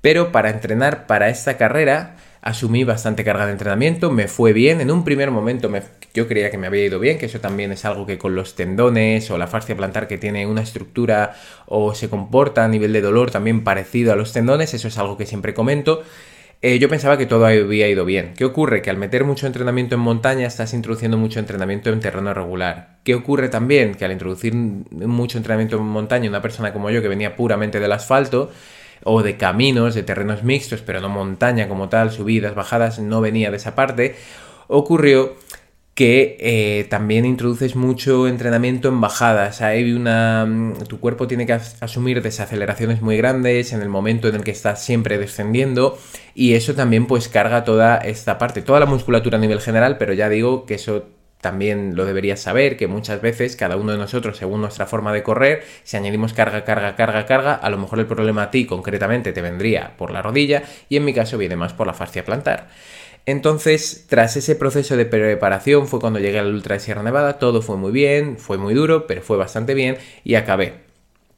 Pero 0.02 0.32
para 0.32 0.50
entrenar 0.50 1.08
para 1.08 1.30
esta 1.30 1.58
carrera, 1.58 2.16
asumí 2.42 2.84
bastante 2.84 3.24
carga 3.24 3.46
de 3.46 3.52
entrenamiento, 3.52 4.12
me 4.12 4.28
fue 4.28 4.52
bien. 4.54 4.82
En 4.82 4.92
un 4.92 5.04
primer 5.04 5.30
momento 5.32 5.70
me, 5.70 5.84
yo 6.14 6.28
creía 6.28 6.50
que 6.50 6.58
me 6.58 6.68
había 6.68 6.86
ido 6.86 7.00
bien, 7.00 7.18
que 7.18 7.28
eso 7.28 7.40
también 7.40 7.72
es 7.72 7.86
algo 7.86 8.06
que 8.06 8.18
con 8.18 8.36
los 8.36 8.56
tendones 8.56 9.30
o 9.30 9.38
la 9.38 9.48
fascia 9.48 9.78
plantar 9.78 10.08
que 10.08 10.18
tiene 10.18 10.48
una 10.48 10.62
estructura 10.62 11.36
o 11.68 11.94
se 11.94 12.10
comporta 12.10 12.66
a 12.66 12.68
nivel 12.68 12.94
de 12.94 13.02
dolor 13.02 13.32
también 13.32 13.64
parecido 13.64 14.12
a 14.12 14.16
los 14.16 14.34
tendones, 14.34 14.74
eso 14.74 14.88
es 14.88 14.98
algo 14.98 15.18
que 15.18 15.26
siempre 15.26 15.54
comento. 15.54 16.04
Eh, 16.64 16.78
yo 16.78 16.90
pensaba 16.90 17.18
que 17.18 17.26
todo 17.26 17.46
había 17.48 17.90
ido 17.90 18.06
bien. 18.06 18.34
¿Qué 18.38 18.46
ocurre? 18.46 18.84
Que 18.84 18.92
al 18.92 18.98
meter 18.98 19.24
mucho 19.24 19.48
entrenamiento 19.48 19.96
en 19.96 20.02
montaña 20.02 20.46
estás 20.46 20.76
introduciendo 20.76 21.18
mucho 21.18 21.40
entrenamiento 21.40 21.90
en 21.90 22.00
terreno 22.00 22.36
regular. 22.36 23.00
¿Qué 23.04 23.16
ocurre 23.16 23.50
también? 23.50 23.96
Que 23.96 24.06
al 24.06 24.12
introducir 24.12 24.54
mucho 24.54 25.40
entrenamiento 25.40 25.78
en 25.78 25.84
montaña, 25.84 26.30
una 26.30 26.42
persona 26.44 26.72
como 26.72 26.92
yo 26.92 27.02
que 27.02 27.08
venía 27.08 27.36
puramente 27.36 27.80
del 27.80 27.92
asfalto, 27.92 28.52
o 29.04 29.24
de 29.24 29.38
caminos, 29.38 29.96
de 29.96 30.04
terrenos 30.04 30.44
mixtos, 30.44 30.82
pero 30.82 31.02
no 31.02 31.10
montaña 31.10 31.68
como 31.68 31.90
tal, 31.90 32.12
subidas, 32.12 32.54
bajadas, 32.54 33.00
no 33.00 33.22
venía 33.22 33.50
de 33.50 33.58
esa 33.58 33.74
parte, 33.74 34.16
ocurrió 34.68 35.36
que 35.94 36.38
eh, 36.40 36.86
también 36.90 37.26
introduces 37.26 37.76
mucho 37.76 38.28
entrenamiento 38.28 38.88
en 38.88 39.02
bajadas. 39.02 39.62
Hay 39.62 39.92
una. 39.94 40.46
Mm, 40.46 40.84
tu 40.88 41.00
cuerpo 41.00 41.28
tiene 41.28 41.46
que 41.46 41.54
asumir 41.54 42.22
desaceleraciones 42.22 43.02
muy 43.02 43.18
grandes 43.18 43.74
en 43.74 43.82
el 43.82 43.90
momento 43.90 44.28
en 44.30 44.36
el 44.36 44.44
que 44.44 44.52
estás 44.52 44.84
siempre 44.84 45.18
descendiendo. 45.18 45.98
Y 46.34 46.54
eso 46.54 46.76
también, 46.76 47.08
pues, 47.08 47.28
carga 47.28 47.66
toda 47.66 47.98
esta 47.98 48.38
parte, 48.38 48.62
toda 48.62 48.80
la 48.80 48.86
musculatura 48.86 49.38
a 49.38 49.42
nivel 49.42 49.60
general, 49.60 49.98
pero 49.98 50.14
ya 50.14 50.30
digo 50.30 50.66
que 50.66 50.76
eso 50.76 51.08
también 51.42 51.96
lo 51.96 52.06
deberías 52.06 52.40
saber, 52.40 52.78
que 52.78 52.88
muchas 52.88 53.20
veces 53.20 53.56
cada 53.56 53.76
uno 53.76 53.92
de 53.92 53.98
nosotros, 53.98 54.38
según 54.38 54.62
nuestra 54.62 54.86
forma 54.86 55.12
de 55.12 55.24
correr, 55.24 55.64
si 55.84 55.98
añadimos 55.98 56.34
carga, 56.34 56.64
carga, 56.64 56.96
carga, 56.96 57.26
carga, 57.26 57.56
a 57.56 57.70
lo 57.72 57.80
mejor 57.80 58.00
el 58.00 58.06
problema 58.06 58.44
a 58.44 58.52
ti 58.52 58.66
concretamente 58.66 59.34
te 59.34 59.42
vendría 59.42 59.98
por 59.98 60.12
la 60.12 60.22
rodilla 60.22 60.62
y 60.88 60.98
en 60.98 61.06
mi 61.06 61.14
caso 61.14 61.40
viene 61.40 61.56
más 61.56 61.74
por 61.74 61.88
la 61.88 61.94
fascia 61.94 62.24
plantar. 62.24 62.70
Entonces, 63.26 64.06
tras 64.10 64.36
ese 64.36 64.56
proceso 64.56 64.98
de 64.98 65.06
preparación 65.06 65.88
fue 65.88 66.00
cuando 66.00 66.20
llegué 66.20 66.40
al 66.40 66.54
Ultra 66.54 66.76
de 66.76 66.80
Sierra 66.80 67.04
Nevada, 67.04 67.38
todo 67.40 67.62
fue 67.62 67.78
muy 67.78 67.92
bien, 67.92 68.38
fue 68.38 68.58
muy 68.58 68.74
duro, 68.74 69.08
pero 69.08 69.22
fue 69.22 69.38
bastante 69.38 69.74
bien 69.74 69.98
y 70.24 70.36
acabé. 70.36 70.74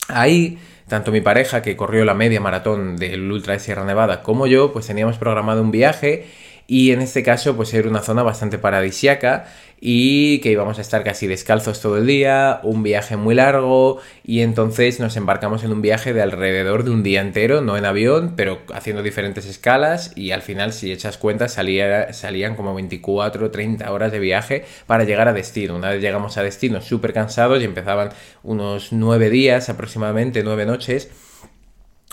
Ahí, 0.08 0.60
tanto 0.88 1.12
mi 1.12 1.22
pareja 1.22 1.62
que 1.62 1.76
corrió 1.76 2.06
la 2.06 2.14
media 2.14 2.40
maratón 2.40 2.98
del 2.98 3.32
Ultra 3.32 3.54
de 3.54 3.60
Sierra 3.60 3.86
Nevada 3.86 4.24
como 4.24 4.48
yo, 4.48 4.72
pues 4.72 4.88
teníamos 4.88 5.18
programado 5.18 5.62
un 5.62 5.72
viaje 5.72 6.26
y 6.68 6.92
en 6.92 7.02
este 7.02 7.24
caso 7.24 7.56
pues 7.56 7.74
era 7.74 7.90
una 7.90 8.02
zona 8.02 8.24
bastante 8.24 8.58
paradisiaca 8.58 9.46
y 9.86 10.40
que 10.40 10.50
íbamos 10.52 10.78
a 10.78 10.82
estar 10.82 11.04
casi 11.04 11.28
descalzos 11.28 11.82
todo 11.82 11.98
el 11.98 12.08
día, 12.08 12.62
un 12.64 12.84
viaje 12.84 13.18
muy 13.18 13.36
largo 13.36 14.00
y 14.24 14.40
entonces 14.40 15.02
nos 15.02 15.18
embarcamos 15.18 15.66
en 15.66 15.74
un 15.74 15.82
viaje 15.82 16.14
de 16.14 16.22
alrededor 16.22 16.86
de 16.86 16.92
un 16.92 17.04
día 17.04 17.20
entero, 17.20 17.60
no 17.60 17.76
en 17.76 17.84
avión, 17.84 18.34
pero 18.38 18.60
haciendo 18.74 19.04
diferentes 19.04 19.46
escalas 19.46 20.14
y 20.16 20.32
al 20.32 20.42
final 20.42 20.72
si 20.72 20.94
echas 20.94 21.18
cuenta 21.18 21.50
salía, 21.50 22.14
salían 22.14 22.56
como 22.56 22.74
24 22.74 23.48
o 23.48 23.52
30 23.52 23.92
horas 23.92 24.14
de 24.14 24.20
viaje 24.20 24.64
para 24.88 25.04
llegar 25.04 25.28
a 25.28 25.34
destino. 25.34 25.76
Una 25.76 25.90
vez 25.90 26.02
llegamos 26.02 26.38
a 26.38 26.44
destino 26.44 26.82
súper 26.82 27.12
cansados 27.12 27.62
y 27.62 27.66
empezaban 27.66 28.10
unos 28.42 28.94
9 28.94 29.30
días 29.30 29.68
aproximadamente, 29.68 30.44
9 30.44 30.66
noches 30.66 31.10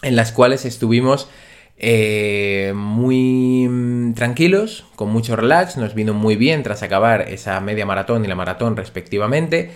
en 0.02 0.16
las 0.16 0.32
cuales 0.32 0.64
estuvimos 0.64 1.28
eh, 1.82 2.74
muy 2.76 3.66
mm, 3.66 4.12
tranquilos, 4.12 4.84
con 4.96 5.10
mucho 5.10 5.34
relax, 5.34 5.78
nos 5.78 5.94
vino 5.94 6.12
muy 6.12 6.36
bien 6.36 6.62
tras 6.62 6.82
acabar 6.82 7.22
esa 7.22 7.58
media 7.60 7.86
maratón 7.86 8.22
y 8.24 8.28
la 8.28 8.34
maratón 8.34 8.76
respectivamente, 8.76 9.70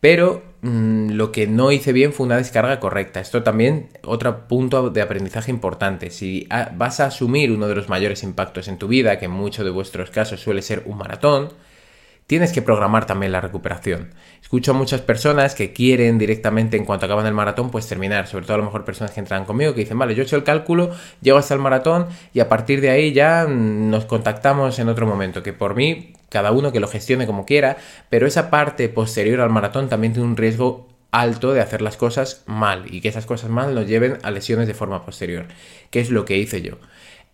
pero 0.00 0.42
mm, 0.62 1.10
lo 1.10 1.32
que 1.32 1.46
no 1.46 1.70
hice 1.70 1.92
bien 1.92 2.14
fue 2.14 2.24
una 2.24 2.38
descarga 2.38 2.80
correcta. 2.80 3.20
Esto 3.20 3.42
también 3.42 3.90
otro 4.02 4.48
punto 4.48 4.88
de 4.88 5.02
aprendizaje 5.02 5.50
importante. 5.50 6.08
Si 6.10 6.48
vas 6.76 7.00
a 7.00 7.06
asumir 7.06 7.52
uno 7.52 7.68
de 7.68 7.74
los 7.74 7.90
mayores 7.90 8.22
impactos 8.22 8.66
en 8.68 8.78
tu 8.78 8.88
vida, 8.88 9.18
que 9.18 9.26
en 9.26 9.30
muchos 9.32 9.64
de 9.66 9.70
vuestros 9.70 10.10
casos 10.10 10.40
suele 10.40 10.62
ser 10.62 10.84
un 10.86 10.96
maratón, 10.96 11.50
tienes 12.30 12.52
que 12.52 12.62
programar 12.62 13.06
también 13.06 13.32
la 13.32 13.40
recuperación. 13.40 14.14
Escucho 14.40 14.70
a 14.70 14.74
muchas 14.74 15.00
personas 15.00 15.56
que 15.56 15.72
quieren 15.72 16.16
directamente 16.16 16.76
en 16.76 16.84
cuanto 16.84 17.06
acaban 17.06 17.26
el 17.26 17.34
maratón 17.34 17.72
pues 17.72 17.88
terminar, 17.88 18.28
sobre 18.28 18.44
todo 18.44 18.54
a 18.54 18.58
lo 18.58 18.66
mejor 18.66 18.84
personas 18.84 19.10
que 19.10 19.18
entran 19.18 19.44
conmigo 19.44 19.74
que 19.74 19.80
dicen, 19.80 19.98
vale, 19.98 20.14
yo 20.14 20.22
he 20.22 20.26
hecho 20.26 20.36
el 20.36 20.44
cálculo, 20.44 20.92
llego 21.22 21.38
hasta 21.38 21.54
el 21.54 21.60
maratón 21.60 22.06
y 22.32 22.38
a 22.38 22.48
partir 22.48 22.80
de 22.80 22.90
ahí 22.90 23.12
ya 23.12 23.48
nos 23.48 24.04
contactamos 24.04 24.78
en 24.78 24.88
otro 24.88 25.08
momento, 25.08 25.42
que 25.42 25.52
por 25.52 25.74
mí 25.74 26.12
cada 26.28 26.52
uno 26.52 26.70
que 26.70 26.78
lo 26.78 26.86
gestione 26.86 27.26
como 27.26 27.46
quiera, 27.46 27.78
pero 28.10 28.28
esa 28.28 28.48
parte 28.48 28.88
posterior 28.88 29.40
al 29.40 29.50
maratón 29.50 29.88
también 29.88 30.12
tiene 30.12 30.28
un 30.28 30.36
riesgo 30.36 30.86
alto 31.10 31.52
de 31.52 31.60
hacer 31.60 31.82
las 31.82 31.96
cosas 31.96 32.44
mal 32.46 32.84
y 32.94 33.00
que 33.00 33.08
esas 33.08 33.26
cosas 33.26 33.50
mal 33.50 33.74
nos 33.74 33.88
lleven 33.88 34.18
a 34.22 34.30
lesiones 34.30 34.68
de 34.68 34.74
forma 34.74 35.04
posterior, 35.04 35.46
que 35.90 35.98
es 35.98 36.10
lo 36.10 36.24
que 36.26 36.38
hice 36.38 36.62
yo. 36.62 36.78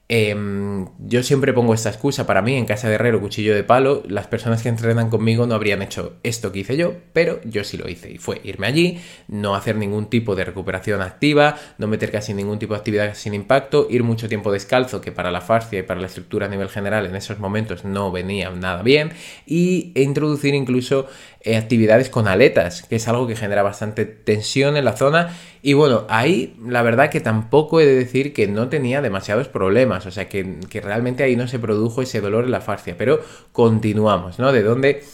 Em, 0.08 0.86
yo 1.00 1.25
siempre 1.25 1.52
pongo 1.52 1.75
esta 1.75 1.88
excusa 1.88 2.26
para 2.28 2.40
mí 2.40 2.54
en 2.54 2.64
casa 2.64 2.88
de 2.88 2.94
herrero, 2.94 3.20
cuchillo 3.20 3.54
de 3.54 3.64
palo. 3.64 4.04
Las 4.06 4.28
personas 4.28 4.62
que 4.62 4.68
entrenan 4.68 5.10
conmigo 5.10 5.46
no 5.46 5.56
habrían 5.56 5.82
hecho 5.82 6.14
esto 6.22 6.52
que 6.52 6.60
hice 6.60 6.76
yo, 6.76 6.94
pero 7.12 7.40
yo 7.44 7.64
sí 7.64 7.76
lo 7.76 7.88
hice. 7.88 8.12
Y 8.12 8.18
fue 8.18 8.40
irme 8.44 8.68
allí, 8.68 9.00
no 9.26 9.56
hacer 9.56 9.75
ningún 9.75 10.06
tipo 10.06 10.36
de 10.36 10.44
recuperación 10.44 11.02
activa, 11.02 11.56
no 11.78 11.88
meter 11.88 12.12
casi 12.12 12.34
ningún 12.34 12.60
tipo 12.60 12.75
de 12.75 12.78
actividad 12.78 13.14
sin 13.14 13.34
impacto, 13.34 13.88
ir 13.90 14.04
mucho 14.04 14.28
tiempo 14.28 14.52
descalzo, 14.52 15.00
que 15.00 15.10
para 15.10 15.32
la 15.32 15.40
fascia 15.40 15.80
y 15.80 15.82
para 15.82 16.00
la 16.00 16.06
estructura 16.06 16.46
a 16.46 16.48
nivel 16.48 16.68
general 16.68 17.06
en 17.06 17.16
esos 17.16 17.40
momentos 17.40 17.84
no 17.84 18.12
venía 18.12 18.50
nada 18.50 18.82
bien, 18.82 19.10
y 19.44 19.92
introducir 19.96 20.54
incluso 20.54 21.08
eh, 21.46 21.56
actividades 21.56 22.10
con 22.10 22.26
aletas, 22.26 22.82
que 22.82 22.96
es 22.96 23.06
algo 23.06 23.28
que 23.28 23.36
genera 23.36 23.62
bastante 23.62 24.04
tensión 24.04 24.76
en 24.76 24.84
la 24.84 24.96
zona. 24.96 25.36
Y 25.62 25.75
bueno, 25.75 26.04
ahí 26.08 26.56
la 26.66 26.82
verdad 26.82 27.08
que 27.08 27.20
tampoco 27.20 27.80
he 27.80 27.86
de 27.86 27.94
decir 27.94 28.32
que 28.32 28.48
no 28.48 28.68
tenía 28.68 29.00
demasiados 29.00 29.46
problemas, 29.46 29.95
o 30.04 30.10
sea 30.10 30.28
que, 30.28 30.58
realmente 30.82 31.22
ahí 31.22 31.36
no 31.36 31.48
se 31.48 31.58
produjo 31.58 32.02
ese 32.02 32.20
dolor 32.20 32.44
en 32.44 32.50
la 32.50 32.60
fascia, 32.60 32.96
pero 32.98 33.20
continuamos, 33.52 34.38
¿no? 34.38 34.52
¿De 34.52 34.62
dónde, 34.62 35.04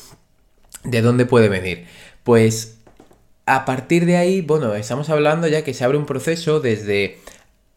de 0.83 1.03
dónde 1.03 1.27
puede 1.27 1.49
venir? 1.49 1.87
Pues 2.25 2.79
a 3.47 3.65
partir 3.65 4.07
de 4.07 4.17
ahí, 4.17 4.41
bueno, 4.41 4.75
estamos 4.75 5.11
hablando 5.11 5.47
ya 5.47 5.63
que 5.63 5.75
se 5.75 5.85
abre 5.85 5.99
un 5.99 6.07
proceso 6.07 6.59
desde 6.59 7.19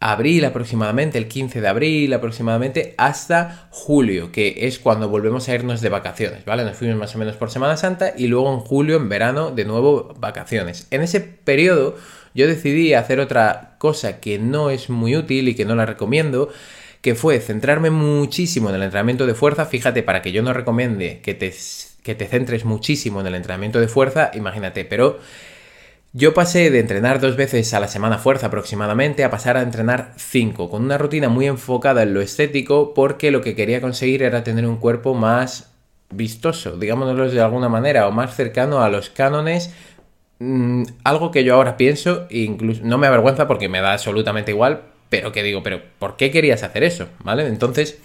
abril 0.00 0.44
aproximadamente, 0.44 1.18
el 1.18 1.26
15 1.26 1.60
de 1.60 1.68
abril 1.68 2.12
aproximadamente, 2.12 2.94
hasta 2.98 3.68
julio, 3.70 4.30
que 4.30 4.66
es 4.66 4.78
cuando 4.78 5.08
volvemos 5.08 5.48
a 5.48 5.54
irnos 5.54 5.80
de 5.80 5.88
vacaciones, 5.88 6.44
¿vale? 6.44 6.64
Nos 6.64 6.76
fuimos 6.76 6.96
más 6.96 7.14
o 7.14 7.18
menos 7.18 7.36
por 7.36 7.50
Semana 7.50 7.76
Santa 7.76 8.12
y 8.16 8.26
luego 8.26 8.52
en 8.52 8.60
julio, 8.60 8.96
en 8.96 9.08
verano, 9.08 9.50
de 9.50 9.64
nuevo 9.64 10.14
vacaciones. 10.18 10.86
En 10.90 11.02
ese 11.02 11.20
periodo 11.20 11.96
yo 12.34 12.46
decidí 12.46 12.92
hacer 12.92 13.18
otra 13.18 13.76
cosa 13.78 14.20
que 14.20 14.38
no 14.38 14.68
es 14.70 14.90
muy 14.90 15.16
útil 15.16 15.48
y 15.48 15.54
que 15.54 15.64
no 15.64 15.74
la 15.74 15.86
recomiendo, 15.86 16.50
que 17.06 17.14
fue 17.14 17.38
centrarme 17.38 17.90
muchísimo 17.90 18.68
en 18.68 18.74
el 18.74 18.82
entrenamiento 18.82 19.28
de 19.28 19.34
fuerza. 19.36 19.64
Fíjate, 19.66 20.02
para 20.02 20.22
que 20.22 20.32
yo 20.32 20.42
no 20.42 20.52
recomiende 20.52 21.20
que 21.22 21.34
te, 21.34 21.54
que 22.02 22.16
te 22.16 22.26
centres 22.26 22.64
muchísimo 22.64 23.20
en 23.20 23.28
el 23.28 23.36
entrenamiento 23.36 23.78
de 23.78 23.86
fuerza, 23.86 24.32
imagínate, 24.34 24.84
pero 24.84 25.20
yo 26.12 26.34
pasé 26.34 26.68
de 26.72 26.80
entrenar 26.80 27.20
dos 27.20 27.36
veces 27.36 27.72
a 27.74 27.78
la 27.78 27.86
semana 27.86 28.18
fuerza 28.18 28.48
aproximadamente 28.48 29.22
a 29.22 29.30
pasar 29.30 29.56
a 29.56 29.62
entrenar 29.62 30.14
cinco, 30.16 30.68
con 30.68 30.82
una 30.82 30.98
rutina 30.98 31.28
muy 31.28 31.46
enfocada 31.46 32.02
en 32.02 32.12
lo 32.12 32.20
estético, 32.20 32.92
porque 32.92 33.30
lo 33.30 33.40
que 33.40 33.54
quería 33.54 33.80
conseguir 33.80 34.24
era 34.24 34.42
tener 34.42 34.66
un 34.66 34.78
cuerpo 34.78 35.14
más 35.14 35.70
vistoso, 36.10 36.76
digámoslo 36.76 37.30
de 37.30 37.40
alguna 37.40 37.68
manera, 37.68 38.08
o 38.08 38.10
más 38.10 38.34
cercano 38.34 38.80
a 38.80 38.88
los 38.88 39.10
cánones. 39.10 39.72
Mm, 40.40 40.82
algo 41.04 41.30
que 41.30 41.44
yo 41.44 41.54
ahora 41.54 41.76
pienso, 41.76 42.26
incluso 42.30 42.80
no 42.82 42.98
me 42.98 43.06
avergüenza 43.06 43.46
porque 43.46 43.68
me 43.68 43.80
da 43.80 43.92
absolutamente 43.92 44.50
igual, 44.50 44.95
pero 45.08 45.32
que 45.32 45.42
digo, 45.42 45.62
pero 45.62 45.82
¿por 45.98 46.16
qué 46.16 46.30
querías 46.30 46.62
hacer 46.62 46.84
eso? 46.84 47.08
¿Vale? 47.24 47.46
Entonces, 47.46 47.98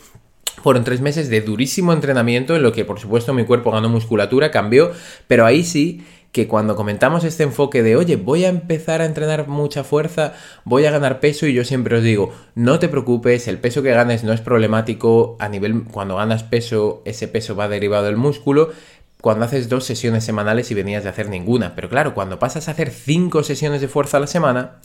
fueron 0.61 0.83
tres 0.83 1.01
meses 1.01 1.29
de 1.29 1.41
durísimo 1.41 1.93
entrenamiento 1.93 2.55
en 2.55 2.63
lo 2.63 2.71
que 2.71 2.85
por 2.85 2.99
supuesto 2.99 3.33
mi 3.33 3.45
cuerpo 3.45 3.71
ganó 3.71 3.89
musculatura, 3.89 4.51
cambió, 4.51 4.91
pero 5.27 5.45
ahí 5.45 5.63
sí 5.63 6.05
que 6.31 6.47
cuando 6.47 6.75
comentamos 6.75 7.25
este 7.25 7.43
enfoque 7.43 7.83
de, 7.83 7.97
oye, 7.97 8.15
voy 8.15 8.45
a 8.45 8.49
empezar 8.49 9.01
a 9.01 9.05
entrenar 9.05 9.49
mucha 9.49 9.83
fuerza, 9.83 10.33
voy 10.63 10.85
a 10.85 10.91
ganar 10.91 11.19
peso 11.19 11.45
y 11.45 11.53
yo 11.53 11.65
siempre 11.65 11.97
os 11.97 12.03
digo, 12.03 12.33
no 12.55 12.79
te 12.79 12.87
preocupes, 12.87 13.49
el 13.49 13.57
peso 13.57 13.83
que 13.83 13.91
ganes 13.91 14.23
no 14.23 14.31
es 14.31 14.39
problemático, 14.39 15.35
a 15.39 15.49
nivel, 15.49 15.83
cuando 15.83 16.15
ganas 16.15 16.43
peso, 16.43 17.01
ese 17.03 17.27
peso 17.27 17.55
va 17.57 17.67
derivado 17.67 18.05
del 18.05 18.15
músculo, 18.15 18.71
cuando 19.19 19.45
haces 19.45 19.67
dos 19.67 19.83
sesiones 19.83 20.23
semanales 20.23 20.71
y 20.71 20.73
venías 20.73 21.03
de 21.03 21.09
hacer 21.09 21.27
ninguna, 21.27 21.75
pero 21.75 21.89
claro, 21.89 22.13
cuando 22.13 22.39
pasas 22.39 22.67
a 22.67 22.71
hacer 22.71 22.91
cinco 22.91 23.43
sesiones 23.43 23.81
de 23.81 23.89
fuerza 23.89 24.17
a 24.17 24.21
la 24.21 24.27
semana, 24.27 24.79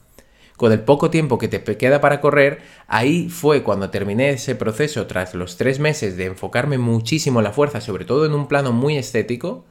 con 0.56 0.72
el 0.72 0.80
poco 0.80 1.10
tiempo 1.10 1.38
que 1.38 1.48
te 1.48 1.62
queda 1.76 2.00
para 2.00 2.20
correr, 2.20 2.60
ahí 2.86 3.28
fue 3.28 3.62
cuando 3.62 3.90
terminé 3.90 4.30
ese 4.30 4.54
proceso 4.54 5.06
tras 5.06 5.34
los 5.34 5.56
tres 5.56 5.78
meses 5.78 6.16
de 6.16 6.26
enfocarme 6.26 6.78
muchísimo 6.78 7.40
en 7.40 7.44
la 7.44 7.52
fuerza, 7.52 7.80
sobre 7.80 8.04
todo 8.04 8.26
en 8.26 8.32
un 8.32 8.48
plano 8.48 8.72
muy 8.72 8.96
estético, 8.96 9.64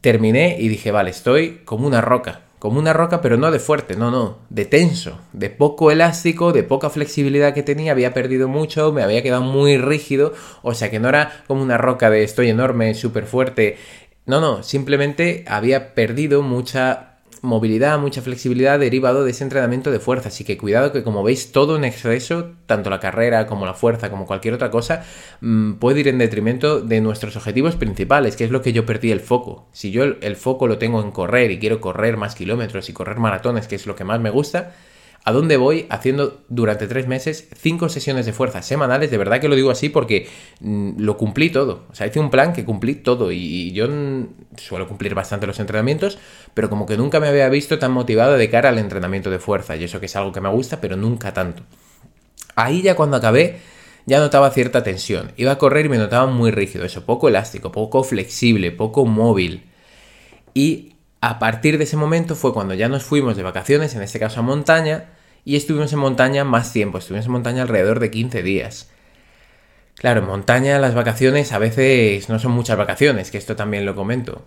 terminé 0.00 0.56
y 0.58 0.68
dije, 0.68 0.90
vale, 0.90 1.10
estoy 1.10 1.62
como 1.64 1.86
una 1.86 2.00
roca. 2.00 2.42
Como 2.58 2.80
una 2.80 2.92
roca, 2.92 3.20
pero 3.20 3.36
no 3.36 3.52
de 3.52 3.60
fuerte, 3.60 3.94
no, 3.94 4.10
no, 4.10 4.38
de 4.50 4.64
tenso, 4.64 5.20
de 5.32 5.48
poco 5.48 5.92
elástico, 5.92 6.52
de 6.52 6.64
poca 6.64 6.90
flexibilidad 6.90 7.54
que 7.54 7.62
tenía, 7.62 7.92
había 7.92 8.12
perdido 8.12 8.48
mucho, 8.48 8.92
me 8.92 9.04
había 9.04 9.22
quedado 9.22 9.42
muy 9.42 9.78
rígido, 9.78 10.34
o 10.62 10.74
sea 10.74 10.90
que 10.90 10.98
no 10.98 11.08
era 11.08 11.44
como 11.46 11.62
una 11.62 11.78
roca 11.78 12.10
de 12.10 12.24
estoy 12.24 12.48
enorme, 12.48 12.94
súper 12.94 13.26
fuerte, 13.26 13.76
no, 14.26 14.40
no, 14.40 14.64
simplemente 14.64 15.44
había 15.46 15.94
perdido 15.94 16.42
mucha 16.42 17.17
movilidad, 17.42 17.98
mucha 17.98 18.22
flexibilidad 18.22 18.78
derivado 18.78 19.24
de 19.24 19.30
ese 19.30 19.44
entrenamiento 19.44 19.90
de 19.90 20.00
fuerza. 20.00 20.28
Así 20.28 20.44
que 20.44 20.56
cuidado 20.56 20.92
que 20.92 21.02
como 21.02 21.22
veis 21.22 21.52
todo 21.52 21.76
en 21.76 21.84
exceso, 21.84 22.52
tanto 22.66 22.90
la 22.90 23.00
carrera 23.00 23.46
como 23.46 23.66
la 23.66 23.74
fuerza, 23.74 24.10
como 24.10 24.26
cualquier 24.26 24.54
otra 24.54 24.70
cosa, 24.70 25.04
mm, 25.40 25.74
puede 25.74 26.00
ir 26.00 26.08
en 26.08 26.18
detrimento 26.18 26.80
de 26.80 27.00
nuestros 27.00 27.36
objetivos 27.36 27.76
principales, 27.76 28.36
que 28.36 28.44
es 28.44 28.50
lo 28.50 28.62
que 28.62 28.72
yo 28.72 28.86
perdí 28.86 29.10
el 29.10 29.20
foco. 29.20 29.68
Si 29.72 29.90
yo 29.90 30.04
el 30.04 30.36
foco 30.36 30.66
lo 30.66 30.78
tengo 30.78 31.02
en 31.02 31.10
correr 31.10 31.50
y 31.50 31.58
quiero 31.58 31.80
correr 31.80 32.16
más 32.16 32.34
kilómetros 32.34 32.88
y 32.88 32.92
correr 32.92 33.18
maratones, 33.18 33.68
que 33.68 33.76
es 33.76 33.86
lo 33.86 33.96
que 33.96 34.04
más 34.04 34.20
me 34.20 34.30
gusta, 34.30 34.72
a 35.24 35.32
dónde 35.32 35.56
voy 35.56 35.86
haciendo 35.90 36.42
durante 36.48 36.86
tres 36.86 37.06
meses 37.06 37.48
cinco 37.56 37.88
sesiones 37.88 38.24
de 38.26 38.32
fuerza 38.32 38.62
semanales. 38.62 39.10
De 39.10 39.18
verdad 39.18 39.40
que 39.40 39.48
lo 39.48 39.56
digo 39.56 39.70
así 39.70 39.88
porque 39.88 40.28
mm, 40.60 41.00
lo 41.00 41.16
cumplí 41.16 41.50
todo. 41.50 41.84
O 41.90 41.94
sea, 41.94 42.06
hice 42.06 42.20
un 42.20 42.30
plan 42.30 42.52
que 42.52 42.64
cumplí 42.64 42.94
todo 42.94 43.30
y, 43.30 43.72
yo 43.72 43.86
suelo 44.56 44.88
cumplir 44.88 45.14
bastante 45.14 45.46
los 45.46 45.60
entrenamientos, 45.60 46.18
pero 46.54 46.70
como 46.70 46.86
que 46.86 46.96
nunca 46.96 47.20
me 47.20 47.28
había 47.28 47.48
visto 47.48 47.78
tan 47.78 47.92
motivado 47.92 48.36
de 48.38 48.48
cara 48.48 48.70
al 48.70 48.78
entrenamiento 48.78 49.30
de 49.30 49.38
fuerza. 49.38 49.76
Y 49.76 49.84
eso 49.84 50.00
que 50.00 50.06
es 50.06 50.16
algo 50.16 50.32
que 50.32 50.40
me 50.40 50.48
gusta, 50.48 50.80
pero 50.80 50.96
nunca 50.96 51.32
tanto. 51.34 51.62
Ahí 52.56 52.82
ya 52.82 52.96
cuando 52.96 53.16
acabé 53.16 53.58
ya 54.08 54.20
notaba 54.20 54.50
cierta 54.50 54.82
tensión. 54.82 55.32
Iba 55.36 55.52
a 55.52 55.58
correr 55.58 55.86
y 55.86 55.88
me 55.90 55.98
notaba 55.98 56.26
muy 56.26 56.50
rígido, 56.50 56.84
eso, 56.86 57.04
poco 57.04 57.28
elástico, 57.28 57.70
poco 57.70 58.02
flexible, 58.02 58.72
poco 58.72 59.04
móvil. 59.04 59.64
Y 60.54 60.94
a 61.20 61.38
partir 61.38 61.78
de 61.78 61.84
ese 61.84 61.96
momento 61.96 62.36
fue 62.36 62.52
cuando 62.52 62.74
ya 62.74 62.88
nos 62.88 63.02
fuimos 63.02 63.36
de 63.36 63.42
vacaciones, 63.42 63.94
en 63.94 64.02
este 64.02 64.18
caso 64.18 64.40
a 64.40 64.42
montaña, 64.42 65.06
y 65.44 65.56
estuvimos 65.56 65.92
en 65.92 65.98
montaña 65.98 66.44
más 66.44 66.72
tiempo, 66.72 66.98
estuvimos 66.98 67.26
en 67.26 67.32
montaña 67.32 67.62
alrededor 67.62 68.00
de 68.00 68.10
15 68.10 68.42
días. 68.42 68.90
Claro, 69.94 70.20
en 70.20 70.26
montaña 70.26 70.78
las 70.78 70.94
vacaciones 70.94 71.52
a 71.52 71.58
veces 71.58 72.28
no 72.28 72.38
son 72.38 72.52
muchas 72.52 72.78
vacaciones, 72.78 73.30
que 73.30 73.38
esto 73.38 73.56
también 73.56 73.84
lo 73.84 73.96
comento. 73.96 74.44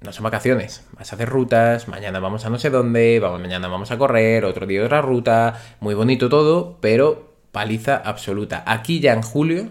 No 0.00 0.12
son 0.12 0.24
vacaciones, 0.24 0.84
vas 0.92 1.12
a 1.12 1.16
hacer 1.16 1.28
rutas, 1.28 1.88
mañana 1.88 2.20
vamos 2.20 2.44
a 2.46 2.50
no 2.50 2.58
sé 2.58 2.70
dónde, 2.70 3.18
vamos, 3.20 3.40
mañana 3.40 3.68
vamos 3.68 3.90
a 3.90 3.98
correr, 3.98 4.44
otro 4.44 4.66
día 4.66 4.84
otra 4.84 5.02
ruta, 5.02 5.60
muy 5.80 5.94
bonito 5.94 6.28
todo, 6.28 6.78
pero 6.80 7.34
paliza 7.52 7.96
absoluta. 7.96 8.62
Aquí 8.66 9.00
ya 9.00 9.12
en 9.12 9.22
julio 9.22 9.70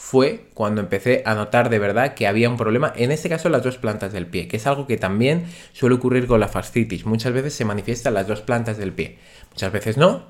fue 0.00 0.46
cuando 0.54 0.80
empecé 0.80 1.22
a 1.26 1.34
notar 1.34 1.68
de 1.68 1.78
verdad 1.78 2.14
que 2.14 2.26
había 2.26 2.48
un 2.48 2.56
problema, 2.56 2.90
en 2.96 3.12
este 3.12 3.28
caso 3.28 3.50
las 3.50 3.62
dos 3.62 3.76
plantas 3.76 4.14
del 4.14 4.26
pie, 4.26 4.48
que 4.48 4.56
es 4.56 4.66
algo 4.66 4.86
que 4.86 4.96
también 4.96 5.44
suele 5.74 5.96
ocurrir 5.96 6.26
con 6.26 6.40
la 6.40 6.48
fascitis. 6.48 7.04
Muchas 7.04 7.34
veces 7.34 7.52
se 7.52 7.66
manifiestan 7.66 8.14
las 8.14 8.26
dos 8.26 8.40
plantas 8.40 8.78
del 8.78 8.94
pie, 8.94 9.18
muchas 9.50 9.70
veces 9.70 9.98
no, 9.98 10.24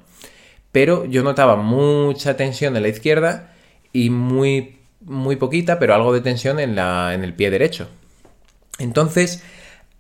pero 0.72 1.04
yo 1.04 1.22
notaba 1.22 1.54
mucha 1.54 2.36
tensión 2.36 2.76
en 2.76 2.82
la 2.82 2.88
izquierda 2.88 3.54
y 3.92 4.10
muy, 4.10 4.76
muy 5.02 5.36
poquita, 5.36 5.78
pero 5.78 5.94
algo 5.94 6.12
de 6.12 6.20
tensión 6.20 6.58
en, 6.58 6.74
la, 6.74 7.14
en 7.14 7.22
el 7.22 7.32
pie 7.32 7.50
derecho. 7.50 7.88
Entonces, 8.80 9.44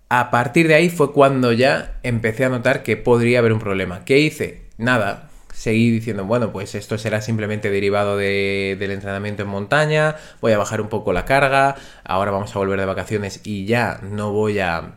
a 0.08 0.32
partir 0.32 0.66
de 0.66 0.74
ahí 0.74 0.90
fue 0.90 1.12
cuando 1.12 1.52
ya 1.52 2.00
empecé 2.02 2.44
a 2.44 2.48
notar 2.48 2.82
que 2.82 2.96
podría 2.96 3.38
haber 3.38 3.52
un 3.52 3.60
problema. 3.60 4.04
¿Qué 4.04 4.18
hice? 4.18 4.62
Nada, 4.78 5.29
seguí 5.60 5.90
diciendo, 5.90 6.24
bueno, 6.24 6.52
pues 6.52 6.74
esto 6.74 6.96
será 6.96 7.20
simplemente 7.20 7.70
derivado 7.70 8.16
del 8.16 8.90
entrenamiento 8.90 9.42
en 9.42 9.48
montaña, 9.48 10.16
voy 10.40 10.52
a 10.52 10.58
bajar 10.58 10.80
un 10.80 10.88
poco 10.88 11.12
la 11.12 11.26
carga, 11.26 11.76
ahora 12.02 12.30
vamos 12.30 12.56
a 12.56 12.58
volver 12.58 12.80
de 12.80 12.86
vacaciones 12.86 13.42
y 13.44 13.66
ya 13.66 14.00
no 14.02 14.32
voy 14.32 14.58
a, 14.58 14.94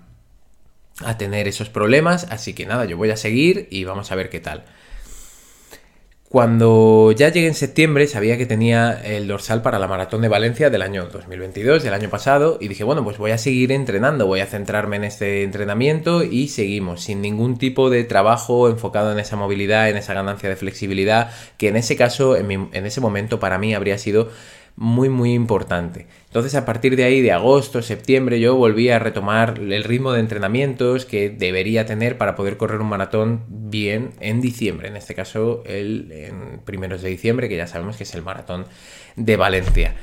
a 1.04 1.18
tener 1.18 1.50
esos 1.50 1.68
problemas, 1.70 2.28
así 2.30 2.54
que 2.54 2.66
nada, 2.66 2.86
yo 2.86 2.96
voy 2.96 3.10
a 3.10 3.18
seguir 3.18 3.68
y 3.72 3.84
vamos 3.84 4.14
a 4.14 4.16
ver 4.16 4.30
qué 4.30 4.40
tal. 4.40 4.64
Cuando 6.34 7.12
ya 7.12 7.30
llegué 7.30 7.46
en 7.46 7.54
septiembre 7.54 8.08
sabía 8.08 8.40
que 8.40 8.48
tenía 8.48 9.00
el 9.06 9.28
dorsal 9.28 9.62
para 9.62 9.78
la 9.78 9.88
maratón 9.88 10.24
de 10.24 10.30
Valencia 10.30 10.72
del 10.72 10.82
año 10.82 11.06
2022, 11.06 11.84
del 11.84 11.94
año 11.94 12.10
pasado, 12.10 12.58
y 12.60 12.70
dije, 12.70 12.84
bueno, 12.84 13.04
pues 13.04 13.20
voy 13.20 13.30
a 13.30 13.38
seguir 13.38 13.72
entrenando, 13.72 14.26
voy 14.26 14.40
a 14.40 14.48
centrarme 14.48 14.96
en 14.96 15.04
este 15.04 15.44
entrenamiento 15.44 16.24
y 16.24 16.48
seguimos, 16.48 17.04
sin 17.04 17.22
ningún 17.22 17.60
tipo 17.60 17.92
de 17.92 18.04
trabajo 18.04 18.68
enfocado 18.68 19.12
en 19.12 19.20
esa 19.20 19.36
movilidad, 19.36 19.92
en 19.92 19.98
esa 19.98 20.16
ganancia 20.16 20.50
de 20.50 20.56
flexibilidad, 20.56 21.30
que 21.58 21.68
en 21.68 21.76
ese 21.76 21.96
caso, 21.96 22.36
en, 22.36 22.50
en 22.50 22.86
ese 22.88 23.00
momento 23.00 23.40
para 23.40 23.60
mí 23.60 23.76
habría 23.76 24.00
sido 24.00 24.30
muy 24.76 25.10
muy 25.10 25.34
importante. 25.34 26.08
Entonces 26.28 26.56
a 26.56 26.66
partir 26.66 26.96
de 26.96 27.04
ahí, 27.04 27.22
de 27.22 27.32
agosto, 27.32 27.82
septiembre, 27.82 28.40
yo 28.40 28.56
volví 28.56 28.90
a 28.90 29.00
retomar 29.00 29.60
el 29.60 29.84
ritmo 29.84 30.12
de 30.12 30.20
entrenamientos 30.20 31.06
que 31.06 31.30
debería 31.30 31.86
tener 31.86 32.18
para 32.18 32.36
poder 32.36 32.58
correr 32.58 32.82
un 32.82 32.90
maratón 32.90 33.44
bien 33.48 34.12
en 34.20 34.42
diciembre, 34.42 34.88
en 34.88 34.96
este 34.96 35.14
caso 35.14 35.64
el 35.66 36.12
primeros 36.66 37.02
de 37.02 37.10
diciembre, 37.10 37.50
que 37.50 37.58
ya 37.58 37.68
sabemos 37.68 37.98
que 37.98 38.04
es 38.04 38.16
el 38.16 38.24
maratón 38.24 38.66
de 39.16 39.38
Valencia. 39.38 39.96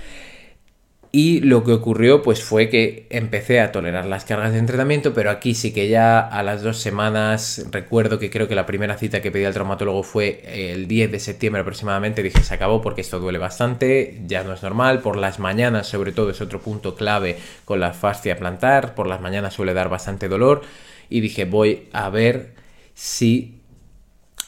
Y 1.13 1.41
lo 1.41 1.65
que 1.65 1.73
ocurrió 1.73 2.23
pues 2.23 2.45
fue 2.45 2.69
que 2.69 3.09
empecé 3.11 3.61
a 3.61 3.73
tolerar 3.73 4.07
las 4.07 4.25
cargas 4.25 4.53
de 4.53 4.61
entrenamiento, 4.61 5.13
pero 5.13 5.31
aquí 5.31 5.57
sí 5.57 5.73
que 5.73 5.89
ya 5.89 6.21
a 6.21 6.45
las 6.45 6.63
dos 6.63 6.79
semanas, 6.79 7.67
recuerdo 7.73 8.21
que 8.21 8.31
creo 8.31 8.47
que 8.47 8.55
la 8.55 8.65
primera 8.65 8.97
cita 8.97 9.21
que 9.21 9.33
pedí 9.33 9.45
al 9.45 9.53
traumatólogo 9.53 10.05
fue 10.05 10.41
el 10.47 10.87
10 10.87 11.11
de 11.11 11.19
septiembre 11.19 11.63
aproximadamente, 11.63 12.23
dije 12.23 12.45
se 12.45 12.55
acabó 12.55 12.81
porque 12.81 13.01
esto 13.01 13.19
duele 13.19 13.39
bastante, 13.39 14.23
ya 14.29 14.45
no 14.45 14.53
es 14.53 14.63
normal, 14.63 15.01
por 15.01 15.17
las 15.17 15.41
mañanas 15.41 15.89
sobre 15.89 16.13
todo 16.13 16.31
es 16.31 16.41
otro 16.41 16.61
punto 16.61 16.95
clave 16.95 17.37
con 17.65 17.81
la 17.81 17.93
fascia 17.93 18.39
plantar, 18.39 18.95
por 18.95 19.09
las 19.09 19.21
mañanas 19.21 19.55
suele 19.55 19.75
dar 19.75 19.89
bastante 19.89 20.29
dolor. 20.29 20.63
Y 21.09 21.21
dije 21.21 21.45
voy 21.45 21.89
a 21.93 22.09
ver 22.09 22.55
si 22.95 23.61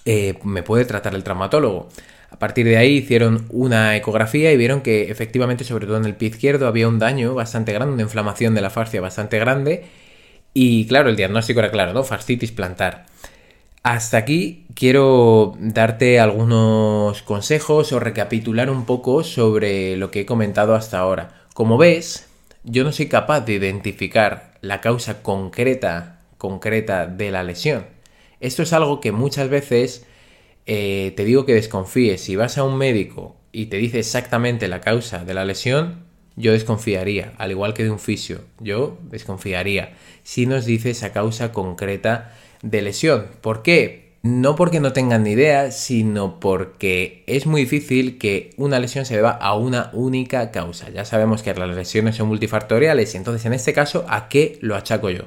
eh, 0.04 0.38
me 0.45 0.62
puede 0.62 0.85
tratar 0.85 1.16
el 1.16 1.25
traumatólogo. 1.25 1.88
A 2.33 2.39
partir 2.39 2.67
de 2.67 2.79
ahí 2.79 2.97
hicieron 2.97 3.47
una 3.51 3.95
ecografía 3.95 4.51
y 4.53 4.57
vieron 4.57 4.81
que 4.81 5.11
efectivamente, 5.11 5.65
sobre 5.65 5.87
todo 5.87 5.99
en 5.99 6.07
el 6.07 6.17
pie 6.17 6.31
izquierdo, 6.31 6.67
había 6.67 6.89
un 6.89 6.99
daño 6.99 7.35
bastante 7.35 7.73
grande, 7.75 7.93
una 7.93 8.03
inflamación 8.03 8.55
de 8.55 8.62
la 8.62 8.71
fascia 8.71 9.03
bastante 9.03 9.39
grande. 9.39 9.85
Y 10.55 10.87
claro, 10.87 11.11
el 11.11 11.17
diagnóstico 11.17 11.61
era 11.61 11.71
claro, 11.71 11.93
¿no? 11.93 12.05
Fascitis 12.05 12.51
plantar. 12.51 13.05
Hasta 13.83 14.17
aquí 14.17 14.65
quiero 14.75 15.55
darte 15.59 16.21
algunos 16.21 17.23
consejos 17.23 17.93
o 17.93 18.01
recapitular 18.01 18.71
un 18.71 18.87
poco 18.87 19.25
sobre 19.25 19.97
lo 19.97 20.11
que 20.11 20.21
he 20.21 20.27
comentado 20.27 20.75
hasta 20.75 20.99
ahora. 20.99 21.43
Como 21.53 21.77
ves, 21.77 22.29
yo 22.65 22.83
no 22.83 22.93
soy 22.93 23.09
capaz 23.09 23.41
de 23.41 23.55
identificar 23.55 24.55
la 24.62 24.81
causa 24.81 25.23
concreta, 25.23 26.21
concreta 26.39 27.07
de 27.07 27.31
la 27.31 27.43
lesión. 27.43 27.87
Esto 28.41 28.62
es 28.62 28.73
algo 28.73 29.01
que 29.01 29.12
muchas 29.12 29.51
veces 29.51 30.07
eh, 30.66 31.12
te 31.16 31.25
digo 31.25 31.47
que 31.47 31.54
desconfíes. 31.54 32.21
Si 32.21 32.37
vas 32.37 32.59
a 32.59 32.64
un 32.64 32.76
médico 32.76 33.37
y 33.52 33.66
te 33.66 33.76
dice 33.76 33.99
exactamente 33.99 34.69
la 34.69 34.81
causa 34.81 35.25
de 35.25 35.35
la 35.35 35.45
lesión, 35.45 36.04
yo 36.37 36.52
desconfiaría, 36.52 37.35
al 37.38 37.50
igual 37.50 37.75
que 37.75 37.85
de 37.85 37.90
un 37.90 37.99
fisio, 37.99 38.40
yo 38.59 38.99
desconfiaría 39.11 39.95
si 40.23 40.47
nos 40.47 40.64
dice 40.64 40.90
esa 40.90 41.12
causa 41.12 41.52
concreta 41.52 42.33
de 42.62 42.83
lesión. 42.83 43.26
¿Por 43.40 43.62
qué? 43.62 44.12
No 44.23 44.54
porque 44.54 44.78
no 44.78 44.92
tengan 44.92 45.25
ni 45.25 45.33
idea, 45.33 45.73
sino 45.73 46.38
porque 46.38 47.25
es 47.26 47.47
muy 47.47 47.62
difícil 47.62 48.19
que 48.19 48.50
una 48.57 48.78
lesión 48.78 49.04
se 49.04 49.16
deba 49.16 49.33
a 49.33 49.57
una 49.57 49.90
única 49.92 50.52
causa. 50.52 50.90
Ya 50.90 51.04
sabemos 51.04 51.42
que 51.42 51.52
las 51.54 51.75
lesiones 51.75 52.16
son 52.16 52.28
multifactoriales, 52.28 53.12
y 53.12 53.16
entonces 53.16 53.45
en 53.47 53.52
este 53.52 53.73
caso, 53.73 54.07
¿a 54.09 54.28
qué 54.28 54.59
lo 54.61 54.76
achaco 54.76 55.11
yo? 55.11 55.25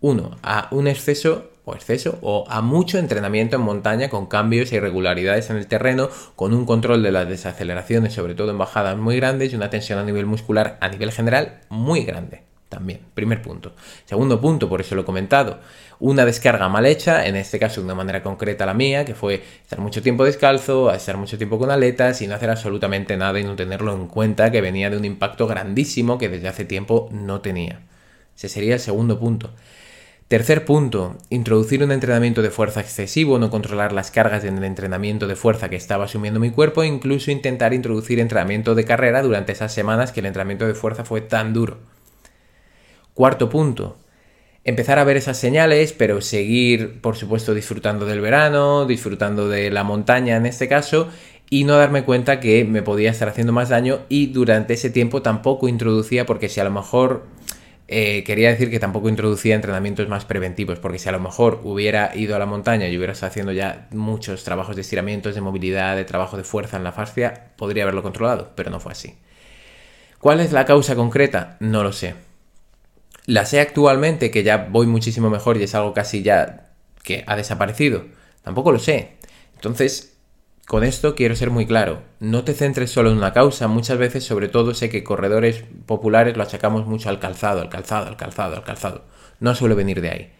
Uno, 0.00 0.36
a 0.42 0.66
un 0.72 0.88
exceso 0.88 1.51
o 1.64 1.74
exceso 1.74 2.18
o 2.22 2.44
a 2.48 2.60
mucho 2.60 2.98
entrenamiento 2.98 3.56
en 3.56 3.62
montaña 3.62 4.08
con 4.08 4.26
cambios 4.26 4.72
e 4.72 4.76
irregularidades 4.76 5.50
en 5.50 5.56
el 5.56 5.66
terreno, 5.66 6.08
con 6.36 6.54
un 6.54 6.66
control 6.66 7.02
de 7.02 7.12
las 7.12 7.28
desaceleraciones, 7.28 8.12
sobre 8.12 8.34
todo 8.34 8.50
en 8.50 8.58
bajadas 8.58 8.96
muy 8.96 9.16
grandes 9.16 9.52
y 9.52 9.56
una 9.56 9.70
tensión 9.70 9.98
a 9.98 10.04
nivel 10.04 10.26
muscular 10.26 10.78
a 10.80 10.88
nivel 10.88 11.12
general 11.12 11.60
muy 11.68 12.04
grande. 12.04 12.42
También, 12.72 13.00
primer 13.12 13.42
punto. 13.42 13.74
Segundo 14.06 14.40
punto, 14.40 14.66
por 14.66 14.80
eso 14.80 14.94
lo 14.94 15.02
he 15.02 15.04
comentado, 15.04 15.60
una 16.00 16.24
descarga 16.24 16.70
mal 16.70 16.86
hecha, 16.86 17.26
en 17.26 17.36
este 17.36 17.58
caso 17.58 17.82
de 17.82 17.84
una 17.84 17.94
manera 17.94 18.22
concreta 18.22 18.64
la 18.64 18.72
mía, 18.72 19.04
que 19.04 19.14
fue 19.14 19.42
estar 19.62 19.78
mucho 19.78 20.00
tiempo 20.00 20.24
descalzo, 20.24 20.90
estar 20.90 21.18
mucho 21.18 21.36
tiempo 21.36 21.58
con 21.58 21.70
aletas 21.70 22.22
y 22.22 22.26
no 22.26 22.34
hacer 22.34 22.48
absolutamente 22.48 23.14
nada 23.18 23.38
y 23.38 23.44
no 23.44 23.56
tenerlo 23.56 23.94
en 23.94 24.08
cuenta, 24.08 24.50
que 24.50 24.62
venía 24.62 24.88
de 24.88 24.96
un 24.96 25.04
impacto 25.04 25.46
grandísimo 25.46 26.16
que 26.16 26.30
desde 26.30 26.48
hace 26.48 26.64
tiempo 26.64 27.10
no 27.12 27.42
tenía. 27.42 27.82
Ese 28.34 28.48
sería 28.48 28.74
el 28.74 28.80
segundo 28.80 29.20
punto. 29.20 29.50
Tercer 30.32 30.64
punto, 30.64 31.18
introducir 31.28 31.84
un 31.84 31.92
entrenamiento 31.92 32.40
de 32.40 32.48
fuerza 32.48 32.80
excesivo, 32.80 33.38
no 33.38 33.50
controlar 33.50 33.92
las 33.92 34.10
cargas 34.10 34.44
en 34.44 34.56
el 34.56 34.64
entrenamiento 34.64 35.26
de 35.26 35.36
fuerza 35.36 35.68
que 35.68 35.76
estaba 35.76 36.06
asumiendo 36.06 36.40
mi 36.40 36.48
cuerpo 36.48 36.82
e 36.82 36.86
incluso 36.86 37.30
intentar 37.30 37.74
introducir 37.74 38.18
entrenamiento 38.18 38.74
de 38.74 38.86
carrera 38.86 39.20
durante 39.20 39.52
esas 39.52 39.74
semanas 39.74 40.10
que 40.10 40.20
el 40.20 40.26
entrenamiento 40.26 40.66
de 40.66 40.72
fuerza 40.72 41.04
fue 41.04 41.20
tan 41.20 41.52
duro. 41.52 41.80
Cuarto 43.12 43.50
punto, 43.50 43.98
empezar 44.64 44.98
a 44.98 45.04
ver 45.04 45.18
esas 45.18 45.36
señales, 45.36 45.92
pero 45.92 46.22
seguir, 46.22 47.02
por 47.02 47.16
supuesto, 47.16 47.52
disfrutando 47.52 48.06
del 48.06 48.22
verano, 48.22 48.86
disfrutando 48.86 49.50
de 49.50 49.70
la 49.70 49.84
montaña 49.84 50.36
en 50.38 50.46
este 50.46 50.66
caso, 50.66 51.10
y 51.50 51.64
no 51.64 51.76
darme 51.76 52.04
cuenta 52.04 52.40
que 52.40 52.64
me 52.64 52.80
podía 52.80 53.10
estar 53.10 53.28
haciendo 53.28 53.52
más 53.52 53.68
daño 53.68 54.00
y 54.08 54.28
durante 54.28 54.72
ese 54.72 54.88
tiempo 54.88 55.20
tampoco 55.20 55.68
introducía, 55.68 56.24
porque 56.24 56.48
si 56.48 56.58
a 56.58 56.64
lo 56.64 56.70
mejor 56.70 57.26
eh, 57.92 58.24
quería 58.24 58.48
decir 58.48 58.70
que 58.70 58.80
tampoco 58.80 59.08
introducía 59.08 59.54
entrenamientos 59.54 60.08
más 60.08 60.24
preventivos, 60.24 60.78
porque 60.78 60.98
si 60.98 61.08
a 61.08 61.12
lo 61.12 61.20
mejor 61.20 61.60
hubiera 61.62 62.16
ido 62.16 62.34
a 62.34 62.38
la 62.38 62.46
montaña 62.46 62.88
y 62.88 62.96
hubiera 62.96 63.12
estado 63.12 63.30
haciendo 63.30 63.52
ya 63.52 63.88
muchos 63.90 64.44
trabajos 64.44 64.76
de 64.76 64.82
estiramientos, 64.82 65.34
de 65.34 65.42
movilidad, 65.42 65.94
de 65.94 66.04
trabajo 66.04 66.36
de 66.36 66.44
fuerza 66.44 66.78
en 66.78 66.84
la 66.84 66.92
fascia, 66.92 67.52
podría 67.56 67.82
haberlo 67.82 68.02
controlado, 68.02 68.52
pero 68.56 68.70
no 68.70 68.80
fue 68.80 68.92
así. 68.92 69.18
¿Cuál 70.18 70.40
es 70.40 70.52
la 70.52 70.64
causa 70.64 70.96
concreta? 70.96 71.56
No 71.60 71.82
lo 71.82 71.92
sé. 71.92 72.14
La 73.26 73.44
sé 73.44 73.60
actualmente, 73.60 74.30
que 74.30 74.42
ya 74.42 74.68
voy 74.70 74.86
muchísimo 74.86 75.28
mejor 75.28 75.58
y 75.58 75.64
es 75.64 75.74
algo 75.74 75.92
casi 75.92 76.22
ya 76.22 76.70
que 77.02 77.24
ha 77.26 77.36
desaparecido. 77.36 78.04
Tampoco 78.42 78.72
lo 78.72 78.78
sé. 78.78 79.16
Entonces, 79.54 80.11
con 80.66 80.84
esto 80.84 81.14
quiero 81.14 81.34
ser 81.36 81.50
muy 81.50 81.66
claro, 81.66 82.02
no 82.20 82.44
te 82.44 82.54
centres 82.54 82.90
solo 82.90 83.10
en 83.10 83.16
una 83.16 83.32
causa, 83.32 83.68
muchas 83.68 83.98
veces 83.98 84.24
sobre 84.24 84.48
todo 84.48 84.74
sé 84.74 84.88
que 84.88 85.04
corredores 85.04 85.64
populares 85.86 86.36
lo 86.36 86.42
achacamos 86.42 86.86
mucho 86.86 87.08
al 87.08 87.18
calzado, 87.18 87.60
al 87.60 87.68
calzado, 87.68 88.06
al 88.06 88.16
calzado, 88.16 88.56
al 88.56 88.64
calzado. 88.64 89.04
No 89.40 89.54
suele 89.54 89.74
venir 89.74 90.00
de 90.00 90.10
ahí. 90.10 90.32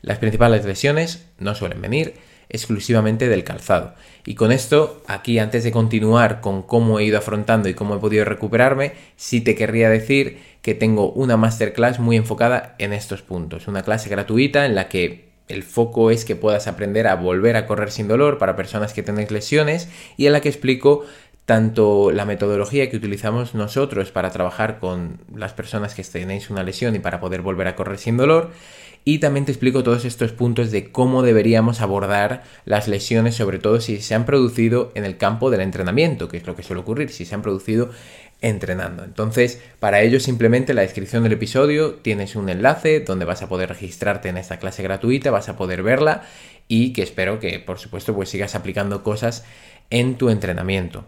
Las 0.00 0.18
principales 0.18 0.64
lesiones 0.64 1.28
no 1.38 1.54
suelen 1.54 1.80
venir 1.80 2.14
exclusivamente 2.48 3.28
del 3.28 3.42
calzado. 3.42 3.94
Y 4.24 4.34
con 4.34 4.52
esto, 4.52 5.02
aquí 5.06 5.38
antes 5.38 5.64
de 5.64 5.72
continuar 5.72 6.40
con 6.40 6.62
cómo 6.62 6.98
he 6.98 7.04
ido 7.04 7.18
afrontando 7.18 7.68
y 7.68 7.74
cómo 7.74 7.96
he 7.96 7.98
podido 7.98 8.24
recuperarme, 8.24 8.92
sí 9.16 9.40
te 9.40 9.54
querría 9.54 9.90
decir 9.90 10.38
que 10.62 10.74
tengo 10.74 11.10
una 11.12 11.36
masterclass 11.36 11.98
muy 11.98 12.16
enfocada 12.16 12.74
en 12.78 12.92
estos 12.92 13.22
puntos. 13.22 13.66
Una 13.66 13.82
clase 13.82 14.08
gratuita 14.08 14.66
en 14.66 14.74
la 14.74 14.88
que 14.88 15.23
el 15.48 15.62
foco 15.62 16.10
es 16.10 16.24
que 16.24 16.36
puedas 16.36 16.66
aprender 16.66 17.06
a 17.06 17.16
volver 17.16 17.56
a 17.56 17.66
correr 17.66 17.90
sin 17.90 18.08
dolor 18.08 18.38
para 18.38 18.56
personas 18.56 18.92
que 18.92 19.02
tenéis 19.02 19.30
lesiones 19.30 19.88
y 20.16 20.26
en 20.26 20.32
la 20.32 20.40
que 20.40 20.48
explico 20.48 21.04
tanto 21.44 22.10
la 22.10 22.24
metodología 22.24 22.88
que 22.88 22.96
utilizamos 22.96 23.54
nosotros 23.54 24.10
para 24.10 24.30
trabajar 24.30 24.78
con 24.78 25.18
las 25.34 25.52
personas 25.52 25.94
que 25.94 26.02
tenéis 26.02 26.48
una 26.48 26.62
lesión 26.62 26.94
y 26.94 27.00
para 27.00 27.20
poder 27.20 27.42
volver 27.42 27.68
a 27.68 27.76
correr 27.76 27.98
sin 27.98 28.16
dolor, 28.16 28.50
y 29.06 29.18
también 29.18 29.44
te 29.44 29.52
explico 29.52 29.82
todos 29.82 30.06
estos 30.06 30.32
puntos 30.32 30.70
de 30.70 30.90
cómo 30.90 31.22
deberíamos 31.22 31.82
abordar 31.82 32.42
las 32.64 32.88
lesiones, 32.88 33.34
sobre 33.34 33.58
todo 33.58 33.82
si 33.82 34.00
se 34.00 34.14
han 34.14 34.24
producido 34.24 34.92
en 34.94 35.04
el 35.04 35.18
campo 35.18 35.50
del 35.50 35.60
entrenamiento, 35.60 36.28
que 36.28 36.38
es 36.38 36.46
lo 36.46 36.56
que 36.56 36.62
suele 36.62 36.80
ocurrir, 36.80 37.10
si 37.10 37.26
se 37.26 37.34
han 37.34 37.42
producido 37.42 37.90
entrenando. 38.40 39.04
Entonces, 39.04 39.60
para 39.80 40.02
ello 40.02 40.20
simplemente 40.20 40.72
en 40.72 40.76
la 40.76 40.82
descripción 40.82 41.22
del 41.22 41.32
episodio 41.32 41.94
tienes 41.94 42.36
un 42.36 42.48
enlace 42.48 43.00
donde 43.00 43.24
vas 43.24 43.42
a 43.42 43.48
poder 43.48 43.68
registrarte 43.68 44.28
en 44.28 44.36
esta 44.36 44.58
clase 44.58 44.82
gratuita, 44.82 45.30
vas 45.30 45.48
a 45.48 45.56
poder 45.56 45.82
verla 45.82 46.24
y 46.68 46.92
que 46.92 47.02
espero 47.02 47.40
que, 47.40 47.58
por 47.58 47.78
supuesto, 47.78 48.14
pues 48.14 48.28
sigas 48.28 48.54
aplicando 48.54 49.02
cosas 49.02 49.44
en 49.90 50.16
tu 50.16 50.30
entrenamiento. 50.30 51.04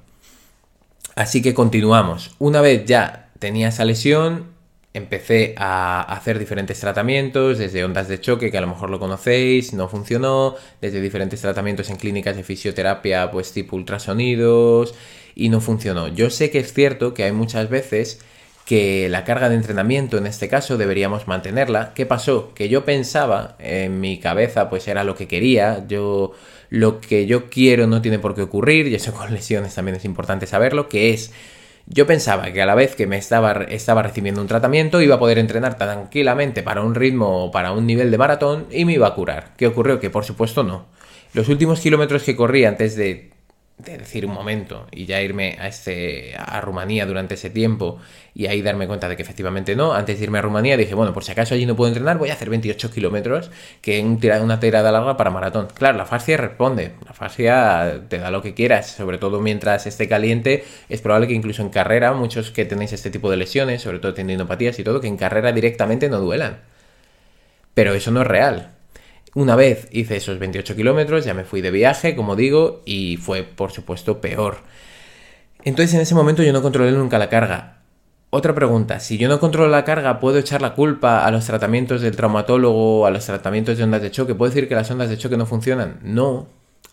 Así 1.15 1.43
que 1.43 1.55
continuamos. 1.55 2.35
Una 2.39 2.61
vez 2.61 2.85
ya 2.85 3.31
tenía 3.39 3.69
esa 3.69 3.85
lesión, 3.85 4.57
empecé 4.93 5.55
a 5.59 6.01
hacer 6.03 6.39
diferentes 6.39 6.81
tratamientos, 6.81 7.59
desde 7.59 7.85
ondas 7.85 8.09
de 8.09 8.21
choque, 8.21 8.51
que 8.51 8.59
a 8.59 8.63
lo 8.63 8.67
mejor 8.67 8.91
lo 8.91 8.99
conocéis, 8.99 9.75
no 9.75 9.89
funcionó, 9.89 10.57
desde 10.81 11.01
diferentes 11.01 11.41
tratamientos 11.41 11.91
en 11.91 11.97
clínicas 11.97 12.37
de 12.37 12.43
fisioterapia, 12.43 13.31
pues 13.31 13.53
tipo 13.53 13.77
ultrasonidos, 13.77 14.95
y 15.37 15.51
no 15.51 15.61
funcionó. 15.61 16.09
Yo 16.09 16.31
sé 16.31 16.51
que 16.51 16.59
es 16.59 16.73
cierto 16.73 17.15
que 17.15 17.23
hay 17.23 17.33
muchas 17.33 17.69
veces 17.69 18.19
que 18.65 19.09
la 19.09 19.23
carga 19.23 19.49
de 19.49 19.55
entrenamiento 19.55 20.19
en 20.19 20.27
este 20.27 20.49
caso 20.49 20.77
deberíamos 20.77 21.29
mantenerla. 21.29 21.93
¿Qué 21.95 22.05
pasó? 22.05 22.53
Que 22.55 22.69
yo 22.69 22.85
pensaba 22.85 23.55
en 23.61 24.01
mi 24.01 24.19
cabeza, 24.19 24.69
pues 24.69 24.89
era 24.89 25.05
lo 25.05 25.15
que 25.15 25.29
quería, 25.29 25.87
yo 25.87 26.33
lo 26.69 27.01
que 27.01 27.27
yo 27.27 27.49
quiero 27.49 27.87
no 27.87 28.03
tiene 28.03 28.19
por 28.19 28.35
qué 28.35 28.43
ocurrir, 28.43 28.89
y 28.89 28.97
eso 28.97 29.13
con 29.15 29.33
lesiones 29.33 29.75
también 29.75 29.97
es 29.97 30.05
importante 30.05 30.47
saberlo, 30.47 30.89
que 30.89 31.11
es 31.11 31.33
yo 31.89 32.05
pensaba 32.05 32.51
que 32.53 32.61
a 32.61 32.67
la 32.67 32.75
vez 32.75 32.97
que 32.97 33.07
me 33.07 33.17
estaba, 33.17 33.53
estaba 33.69 34.03
recibiendo 34.03 34.41
un 34.41 34.49
tratamiento 34.49 35.01
iba 35.01 35.15
a 35.15 35.19
poder 35.21 35.39
entrenar 35.39 35.79
tranquilamente 35.79 36.65
para 36.65 36.83
un 36.83 36.97
ritmo 36.97 37.45
o 37.45 37.51
para 37.53 37.71
un 37.71 37.87
nivel 37.87 38.11
de 38.11 38.19
maratón 38.19 38.67
y 38.73 38.85
me 38.85 38.95
iba 38.95 39.07
a 39.07 39.15
curar. 39.15 39.53
¿Qué 39.57 39.69
ocurrió? 39.69 40.01
Que 40.01 40.11
por 40.11 40.25
supuesto 40.25 40.65
no. 40.65 40.87
Los 41.33 41.49
últimos 41.49 41.79
kilómetros 41.79 42.25
que 42.25 42.35
corrí 42.35 42.65
antes 42.65 42.97
de 42.97 43.36
de 43.79 43.99
decir 43.99 44.25
un 44.25 44.33
momento 44.33 44.87
y 44.91 45.05
ya 45.05 45.21
irme 45.21 45.57
a, 45.61 45.69
este, 45.69 46.35
a 46.39 46.61
Rumanía 46.63 47.05
durante 47.05 47.35
ese 47.35 47.51
tiempo 47.51 47.99
y 48.35 48.47
ahí 48.47 48.63
darme 48.63 48.87
cuenta 48.87 49.07
de 49.09 49.17
que 49.17 49.23
efectivamente 49.23 49.77
no. 49.77 49.93
Antes 49.93 50.19
de 50.19 50.25
irme 50.25 50.39
a 50.39 50.43
Rumanía 50.43 50.79
dije, 50.79 50.95
bueno, 50.95 51.13
por 51.13 51.25
si 51.25 51.33
acaso 51.33 51.55
allí 51.55 51.67
no 51.67 51.77
puedo 51.77 51.89
entrenar, 51.89 52.17
voy 52.17 52.31
a 52.31 52.33
hacer 52.33 52.49
28 52.49 52.91
kilómetros, 52.91 53.51
que 53.83 53.99
es 53.99 54.41
una 54.41 54.61
tirada 54.61 54.91
larga 54.93 55.17
para 55.19 55.31
maratón. 55.31 55.69
Claro, 55.75 55.99
la 55.99 56.07
fascia 56.07 56.39
responde, 56.39 56.93
la 57.05 57.13
fascia 57.13 58.03
te 58.09 58.19
da 58.19 58.31
lo 58.31 58.43
que 58.43 58.55
quieras, 58.55 58.87
sobre 58.91 59.19
todo 59.19 59.41
mientras 59.41 59.87
esté 59.87 60.09
caliente, 60.09 60.65
es 60.89 61.03
probable 61.03 61.29
que 61.29 61.35
incluso 61.35 61.61
en 61.63 61.69
carrera, 61.69 62.15
muchos 62.15 62.51
que 62.51 62.65
tenéis 62.65 62.93
este 62.95 63.11
tipo 63.11 63.31
de 63.31 63.37
lesiones, 63.37 63.83
sobre 63.83 63.99
todo 63.99 64.15
tendinopatías 64.15 64.79
y 64.79 64.85
todo, 64.85 65.01
que 65.01 65.09
en 65.09 65.19
carrera 65.19 65.53
directamente 65.53 66.09
no 66.09 66.19
duelan. 66.19 66.61
Pero 67.75 67.95
eso 67.95 68.11
no 68.11 68.23
es 68.23 68.27
real. 68.27 68.76
Una 69.37 69.55
vez 69.55 69.87
hice 69.91 70.17
esos 70.17 70.39
28 70.39 70.75
kilómetros, 70.77 71.27
ya 71.27 71.35
me 71.35 71.45
fui 71.45 71.61
de 71.61 71.71
viaje, 71.71 72.17
como 72.17 72.37
digo, 72.37 72.81
y 72.87 73.19
fue 73.19 73.43
por 73.43 73.71
supuesto 73.71 74.19
peor. 74.19 74.61
Entonces 75.63 75.93
en 75.93 76.01
ese 76.01 76.15
momento 76.15 76.43
yo 76.43 76.55
no 76.55 76.63
controlé 76.63 76.93
nunca 76.93 77.19
la 77.19 77.29
carga. 77.29 77.83
Otra 78.31 78.55
pregunta, 78.55 78.99
si 78.99 79.19
yo 79.19 79.29
no 79.29 79.39
controlo 79.39 79.69
la 79.69 79.85
carga, 79.85 80.21
¿puedo 80.21 80.39
echar 80.39 80.63
la 80.63 80.73
culpa 80.73 81.27
a 81.27 81.31
los 81.31 81.45
tratamientos 81.45 82.01
del 82.01 82.17
traumatólogo, 82.17 83.05
a 83.05 83.11
los 83.11 83.27
tratamientos 83.27 83.77
de 83.77 83.85
ondas 83.85 84.01
de 84.01 84.11
choque? 84.11 84.35
¿Puedo 84.35 84.49
decir 84.49 84.71
que 84.71 84.75
las 84.75 84.91
ondas 84.91 85.11
de 85.11 85.19
choque 85.19 85.37
no 85.37 85.45
funcionan? 85.45 86.01
No, 86.03 86.49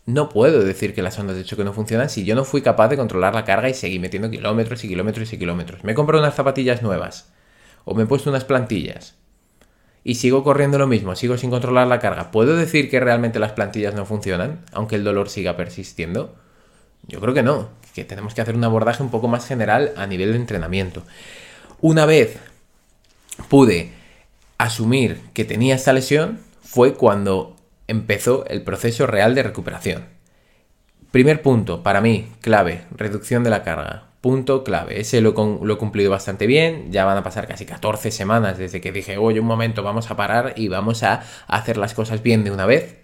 no 0.06 0.28
puedo 0.28 0.66
decir 0.66 0.94
que 0.94 1.02
las 1.02 1.18
ondas 1.18 1.38
de 1.38 1.46
choque 1.46 1.64
no 1.64 1.72
funcionan 1.72 2.10
si 2.10 2.26
yo 2.26 2.36
no 2.36 2.44
fui 2.44 2.62
capaz 2.62 2.90
de 2.90 2.98
controlar 2.98 3.34
la 3.34 3.46
carga 3.46 3.70
y 3.70 3.74
seguí 3.74 4.00
metiendo 4.00 4.30
kilómetros 4.30 4.84
y 4.84 4.90
kilómetros 4.90 5.32
y 5.32 5.38
kilómetros. 5.38 5.86
Me 5.86 5.94
he 5.94 5.96
comprado 5.96 6.22
unas 6.22 6.36
zapatillas 6.36 6.82
nuevas 6.82 7.32
o 7.86 7.96
me 7.96 8.04
he 8.04 8.06
puesto 8.06 8.30
unas 8.30 8.44
plantillas 8.44 9.16
y 10.04 10.16
sigo 10.16 10.44
corriendo 10.44 10.78
lo 10.78 10.88
mismo, 10.88 11.16
sigo 11.16 11.38
sin 11.38 11.50
controlar 11.50 11.88
la 11.88 12.00
carga, 12.00 12.32
¿puedo 12.32 12.56
decir 12.56 12.89
que 12.89 13.00
realmente 13.00 13.39
las 13.39 13.54
plantillas 13.54 13.94
no 13.94 14.06
funcionan, 14.06 14.60
aunque 14.72 14.96
el 14.96 15.04
dolor 15.04 15.30
siga 15.30 15.56
persistiendo? 15.56 16.36
Yo 17.08 17.20
creo 17.22 17.34
que 17.34 17.44
no, 17.44 17.70
que 17.94 18.04
tenemos 18.04 18.34
que 18.34 18.42
hacer 18.42 18.56
un 18.56 18.63
abordaje 18.63 19.04
un 19.04 19.12
poco 19.12 19.28
más 19.28 19.48
general 19.48 19.94
a 19.96 20.08
nivel 20.08 20.32
de 20.32 20.38
entrenamiento. 20.38 21.04
Una 21.80 22.06
vez 22.06 22.38
pude 23.50 23.92
asumir 24.58 25.20
que 25.34 25.46
tenía 25.46 25.76
esta 25.76 25.94
lesión, 25.94 26.39
fue 26.62 26.94
cuando 26.94 27.56
empezó 27.88 28.46
el 28.48 28.63
proceso 28.63 29.08
real 29.08 29.36
de 29.36 29.44
recuperación. 29.44 30.06
Primer 31.12 31.42
punto, 31.42 31.84
para 31.84 32.02
mí, 32.02 32.30
clave, 32.42 32.86
reducción 32.92 33.44
de 33.44 33.50
la 33.50 33.63
carga 33.63 34.12
punto 34.24 34.64
clave. 34.64 35.02
Ese 35.02 35.20
lo, 35.20 35.32
he 35.32 35.78
cumplido 35.78 36.10
bastante 36.10 36.48
bien. 36.48 36.94
Ya 36.94 37.04
van 37.04 37.18
a 37.18 37.24
pasar 37.24 37.46
casi 37.46 37.66
14 37.66 38.10
semanas 38.10 38.58
desde 38.58 38.80
que 38.80 38.94
dije, 38.94 39.18
oye, 39.18 39.42
un 39.42 39.46
momento, 39.46 39.84
vamos 39.84 40.10
a 40.10 40.16
parar 40.16 40.54
y 40.56 40.70
vamos 40.70 41.04
a 41.04 41.24
hacer 41.46 41.76
las 41.76 41.94
cosas 41.94 42.24
bien 42.24 42.46
de 42.46 42.52
una 42.52 42.66
vez. 42.66 42.96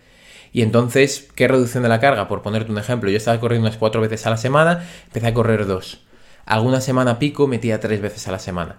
Y 0.53 0.61
entonces, 0.61 1.27
¿qué 1.35 1.49
reducción 1.49 1.83
de 1.83 1.89
la 1.89 1.99
carga? 1.99 2.29
Por 2.29 2.41
ponerte 2.41 2.71
un 2.71 2.77
ejemplo, 2.77 3.09
yo 3.09 3.17
estaba 3.17 3.37
corriendo 3.41 3.67
unas 3.67 3.77
cuatro 3.77 3.99
veces 3.99 4.25
a 4.27 4.29
la 4.29 4.37
semana, 4.37 4.87
empecé 5.07 5.27
a 5.27 5.33
correr 5.33 5.67
dos. 5.67 6.05
Alguna 6.45 6.79
semana 6.79 7.19
pico 7.19 7.47
metía 7.47 7.81
tres 7.81 7.99
veces 7.99 8.25
a 8.29 8.31
la 8.31 8.39
semana. 8.39 8.77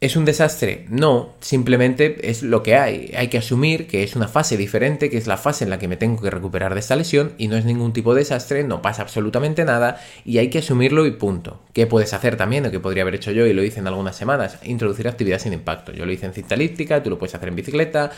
¿Es 0.00 0.14
un 0.14 0.24
desastre? 0.24 0.86
No, 0.90 1.34
simplemente 1.40 2.30
es 2.30 2.44
lo 2.44 2.62
que 2.62 2.76
hay. 2.76 3.12
Hay 3.16 3.26
que 3.26 3.38
asumir 3.38 3.88
que 3.88 4.04
es 4.04 4.14
una 4.14 4.28
fase 4.28 4.56
diferente, 4.56 5.10
que 5.10 5.18
es 5.18 5.26
la 5.26 5.36
fase 5.36 5.64
en 5.64 5.70
la 5.70 5.80
que 5.80 5.88
me 5.88 5.96
tengo 5.96 6.22
que 6.22 6.30
recuperar 6.30 6.74
de 6.74 6.78
esta 6.78 6.94
lesión 6.94 7.32
y 7.36 7.48
no 7.48 7.56
es 7.56 7.64
ningún 7.64 7.92
tipo 7.92 8.14
de 8.14 8.20
desastre, 8.20 8.62
no 8.62 8.80
pasa 8.80 9.02
absolutamente 9.02 9.64
nada 9.64 10.00
y 10.24 10.38
hay 10.38 10.50
que 10.50 10.60
asumirlo 10.60 11.04
y 11.04 11.10
punto. 11.10 11.60
¿Qué 11.72 11.88
puedes 11.88 12.14
hacer 12.14 12.36
también, 12.36 12.64
o 12.64 12.70
que 12.70 12.78
podría 12.78 13.02
haber 13.02 13.16
hecho 13.16 13.32
yo 13.32 13.44
y 13.44 13.52
lo 13.52 13.64
hice 13.64 13.80
en 13.80 13.88
algunas 13.88 14.14
semanas? 14.14 14.60
Introducir 14.62 15.08
actividad 15.08 15.40
sin 15.40 15.52
impacto. 15.52 15.90
Yo 15.90 16.06
lo 16.06 16.12
hice 16.12 16.26
en 16.26 16.32
cinta 16.32 16.54
elíptica, 16.54 17.02
tú 17.02 17.10
lo 17.10 17.18
puedes 17.18 17.34
hacer 17.34 17.48
en 17.48 17.56
bicicleta, 17.56 18.12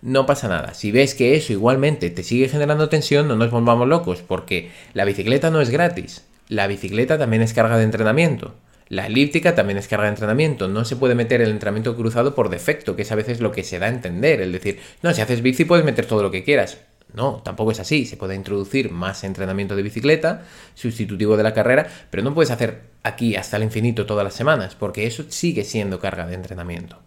no 0.00 0.24
pasa 0.24 0.48
nada. 0.48 0.72
Si 0.72 0.90
ves 0.90 1.14
que 1.14 1.36
eso 1.36 1.52
igualmente 1.52 2.08
te 2.08 2.22
sigue 2.22 2.48
generando 2.48 2.88
tensión, 2.88 3.28
no 3.28 3.36
nos 3.36 3.50
volvamos 3.50 3.86
locos, 3.86 4.22
porque 4.26 4.70
la 4.94 5.04
bicicleta 5.04 5.50
no 5.50 5.60
es 5.60 5.68
gratis. 5.68 6.24
La 6.48 6.66
bicicleta 6.66 7.18
también 7.18 7.42
es 7.42 7.52
carga 7.52 7.76
de 7.76 7.84
entrenamiento. 7.84 8.54
La 8.88 9.06
elíptica 9.06 9.54
también 9.54 9.78
es 9.78 9.88
carga 9.88 10.04
de 10.04 10.10
entrenamiento, 10.10 10.68
no 10.68 10.84
se 10.84 10.94
puede 10.94 11.16
meter 11.16 11.40
el 11.40 11.50
entrenamiento 11.50 11.96
cruzado 11.96 12.36
por 12.36 12.50
defecto, 12.50 12.94
que 12.94 13.02
es 13.02 13.10
a 13.10 13.16
veces 13.16 13.40
lo 13.40 13.50
que 13.50 13.64
se 13.64 13.80
da 13.80 13.86
a 13.86 13.88
entender, 13.90 14.40
es 14.40 14.52
decir, 14.52 14.78
no, 15.02 15.12
si 15.12 15.20
haces 15.20 15.42
bici 15.42 15.64
puedes 15.64 15.84
meter 15.84 16.06
todo 16.06 16.22
lo 16.22 16.30
que 16.30 16.44
quieras. 16.44 16.78
No, 17.12 17.40
tampoco 17.44 17.70
es 17.70 17.80
así, 17.80 18.04
se 18.04 18.16
puede 18.16 18.34
introducir 18.34 18.90
más 18.90 19.24
entrenamiento 19.24 19.74
de 19.74 19.82
bicicleta, 19.82 20.44
sustitutivo 20.74 21.36
de 21.36 21.42
la 21.42 21.54
carrera, 21.54 21.88
pero 22.10 22.22
no 22.22 22.34
puedes 22.34 22.50
hacer 22.50 22.82
aquí 23.02 23.36
hasta 23.36 23.56
el 23.56 23.62
infinito 23.62 24.06
todas 24.06 24.24
las 24.24 24.34
semanas, 24.34 24.74
porque 24.74 25.06
eso 25.06 25.24
sigue 25.28 25.64
siendo 25.64 25.98
carga 25.98 26.26
de 26.26 26.34
entrenamiento. 26.34 26.98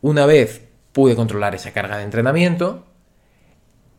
Una 0.00 0.26
vez 0.26 0.62
pude 0.92 1.14
controlar 1.14 1.54
esa 1.54 1.72
carga 1.72 1.98
de 1.98 2.04
entrenamiento, 2.04 2.86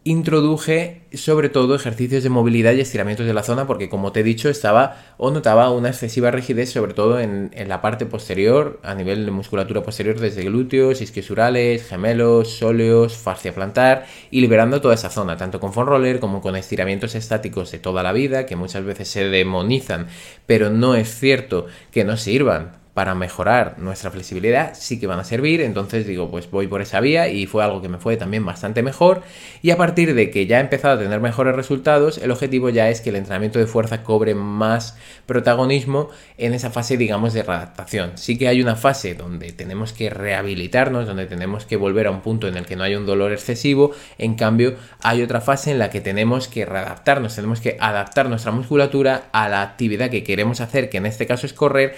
introduje 0.08 1.02
sobre 1.14 1.50
todo 1.50 1.76
ejercicios 1.76 2.24
de 2.24 2.30
movilidad 2.30 2.72
y 2.72 2.80
estiramientos 2.80 3.26
de 3.26 3.34
la 3.34 3.44
zona 3.44 3.68
porque 3.68 3.90
como 3.90 4.14
te 4.14 4.22
he 4.22 4.24
dicho 4.24 4.48
estaba 4.48 4.96
o 5.18 5.32
notaba 5.32 5.70
una 5.72 5.90
excesiva 5.90 6.32
rigidez 6.32 6.72
sobre 6.72 6.94
todo 6.94 7.20
en, 7.20 7.52
la 7.68 7.82
parte 7.82 8.06
posterior 8.06 8.80
a 8.84 8.96
nivel 8.96 9.26
de 9.26 9.32
musculatura 9.32 9.84
posterior 9.84 10.18
desde 10.18 10.46
glúteos, 10.46 11.02
isquiosurales, 11.02 11.86
gemelos, 11.86 12.58
sóleos, 12.58 13.18
fascia 13.18 13.54
plantar 13.54 14.06
y 14.32 14.40
liberando 14.40 14.80
toda 14.80 14.94
esa 14.94 15.10
zona 15.10 15.36
tanto 15.36 15.60
con 15.60 15.74
foam 15.74 15.88
roller 15.88 16.22
como 16.22 16.40
con 16.40 16.56
estiramientos 16.56 17.14
estáticos 17.14 17.70
de 17.72 17.80
toda 17.80 18.02
la 18.02 18.14
vida 18.14 18.46
que 18.46 18.56
muchas 18.56 18.86
veces 18.86 19.10
se 19.10 19.28
demonizan 19.28 20.08
pero 20.46 20.70
no 20.70 20.96
es 20.96 21.20
cierto 21.20 21.68
que 21.92 22.06
no 22.06 22.16
sirvan 22.16 22.77
para 22.98 23.14
mejorar 23.14 23.76
nuestra 23.78 24.10
flexibilidad 24.10 24.74
sí 24.74 25.00
que 25.00 25.06
van 25.06 25.20
a 25.20 25.24
servir, 25.24 25.62
entonces 25.62 26.08
digo, 26.08 26.32
pues 26.32 26.50
voy 26.50 26.66
por 26.66 26.82
esa 26.82 27.00
vía 27.00 27.28
y 27.28 27.46
fue 27.46 27.64
algo 27.64 27.80
que 27.80 27.90
me 27.90 28.00
fue 28.00 28.18
también 28.18 28.44
bastante 28.44 28.82
mejor. 28.82 29.22
Y 29.62 29.70
a 29.70 29.78
partir 29.78 30.16
de 30.16 30.32
que 30.32 30.48
ya 30.48 30.58
he 30.58 30.62
empezado 30.62 30.96
a 30.96 31.04
tener 31.04 31.20
mejores 31.20 31.56
resultados, 31.56 32.18
el 32.18 32.32
objetivo 32.32 32.70
ya 32.72 32.90
es 32.90 33.02
que 33.02 33.12
el 33.12 33.18
entrenamiento 33.18 33.60
de 33.60 33.68
fuerza 33.68 34.02
cobre 34.02 34.34
más 34.34 34.98
protagonismo 35.28 36.10
en 36.40 36.56
esa 36.56 36.72
fase, 36.72 36.98
digamos, 36.98 37.34
de 37.34 37.44
readaptación. 37.44 38.14
Sí 38.16 38.36
que 38.36 38.48
hay 38.48 38.64
una 38.64 38.76
fase 38.76 39.14
donde 39.14 39.52
tenemos 39.52 39.94
que 39.94 40.10
rehabilitarnos, 40.10 41.06
donde 41.06 41.28
tenemos 41.28 41.68
que 41.68 41.76
volver 41.76 42.08
a 42.08 42.10
un 42.10 42.22
punto 42.22 42.48
en 42.48 42.58
el 42.58 42.66
que 42.66 42.76
no 42.76 42.82
hay 42.82 42.96
un 42.96 43.06
dolor 43.06 43.32
excesivo, 43.32 43.92
en 44.18 44.34
cambio 44.34 44.74
hay 45.04 45.22
otra 45.22 45.40
fase 45.40 45.70
en 45.70 45.78
la 45.78 45.92
que 45.92 46.02
tenemos 46.02 46.48
que 46.48 46.66
readaptarnos, 46.66 47.36
tenemos 47.36 47.62
que 47.62 47.78
adaptar 47.80 48.28
nuestra 48.28 48.52
musculatura 48.52 49.26
a 49.34 49.50
la 49.50 49.62
actividad 49.62 50.10
que 50.10 50.24
queremos 50.24 50.62
hacer, 50.62 50.90
que 50.90 50.98
en 50.98 51.06
este 51.06 51.28
caso 51.28 51.46
es 51.46 51.54
correr, 51.54 51.96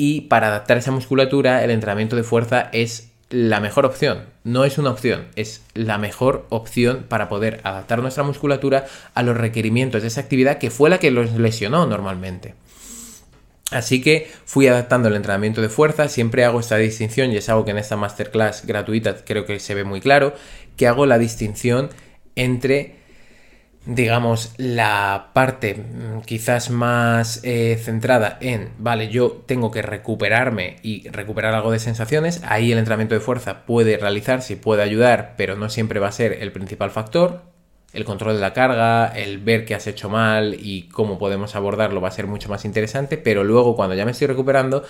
y 0.00 0.22
para 0.22 0.46
adaptar 0.46 0.78
esa 0.78 0.92
musculatura 0.92 1.62
el 1.62 1.70
entrenamiento 1.70 2.16
de 2.16 2.22
fuerza 2.22 2.70
es 2.72 3.10
la 3.28 3.60
mejor 3.60 3.84
opción. 3.84 4.24
No 4.44 4.64
es 4.64 4.78
una 4.78 4.88
opción, 4.88 5.26
es 5.36 5.62
la 5.74 5.98
mejor 5.98 6.46
opción 6.48 7.04
para 7.06 7.28
poder 7.28 7.60
adaptar 7.64 8.00
nuestra 8.00 8.22
musculatura 8.22 8.86
a 9.12 9.22
los 9.22 9.36
requerimientos 9.36 10.00
de 10.00 10.08
esa 10.08 10.22
actividad 10.22 10.56
que 10.56 10.70
fue 10.70 10.88
la 10.88 10.96
que 10.96 11.10
los 11.10 11.34
lesionó 11.34 11.84
normalmente. 11.84 12.54
Así 13.72 14.00
que 14.00 14.30
fui 14.46 14.68
adaptando 14.68 15.08
el 15.08 15.16
entrenamiento 15.16 15.60
de 15.60 15.68
fuerza, 15.68 16.08
siempre 16.08 16.46
hago 16.46 16.60
esta 16.60 16.78
distinción 16.78 17.30
y 17.30 17.36
es 17.36 17.50
algo 17.50 17.66
que 17.66 17.72
en 17.72 17.78
esta 17.78 17.96
masterclass 17.96 18.64
gratuita 18.64 19.16
creo 19.26 19.44
que 19.44 19.60
se 19.60 19.74
ve 19.74 19.84
muy 19.84 20.00
claro, 20.00 20.32
que 20.78 20.86
hago 20.86 21.04
la 21.04 21.18
distinción 21.18 21.90
entre 22.36 22.99
digamos, 23.86 24.52
la 24.58 25.30
parte 25.32 25.74
mm, 25.74 26.20
quizás 26.22 26.70
más 26.70 27.40
eh, 27.44 27.80
centrada 27.82 28.36
en, 28.40 28.70
vale, 28.78 29.08
yo 29.08 29.42
tengo 29.46 29.70
que 29.70 29.82
recuperarme 29.82 30.76
y 30.82 31.08
recuperar 31.08 31.54
algo 31.54 31.72
de 31.72 31.78
sensaciones, 31.78 32.42
ahí 32.44 32.72
el 32.72 32.78
entrenamiento 32.78 33.14
de 33.14 33.20
fuerza 33.20 33.64
puede 33.64 33.96
realizarse 33.96 34.52
y 34.54 34.56
puede 34.56 34.82
ayudar, 34.82 35.34
pero 35.36 35.56
no 35.56 35.70
siempre 35.70 36.00
va 36.00 36.08
a 36.08 36.12
ser 36.12 36.34
el 36.34 36.52
principal 36.52 36.90
factor. 36.90 37.42
El 37.92 38.04
control 38.04 38.34
de 38.34 38.40
la 38.40 38.52
carga, 38.52 39.08
el 39.08 39.38
ver 39.38 39.64
qué 39.64 39.74
has 39.74 39.88
hecho 39.88 40.08
mal 40.08 40.54
y 40.60 40.82
cómo 40.90 41.18
podemos 41.18 41.56
abordarlo 41.56 42.00
va 42.00 42.06
a 42.06 42.12
ser 42.12 42.28
mucho 42.28 42.48
más 42.48 42.64
interesante, 42.64 43.18
pero 43.18 43.42
luego 43.42 43.74
cuando 43.74 43.96
ya 43.96 44.04
me 44.04 44.12
estoy 44.12 44.28
recuperando, 44.28 44.84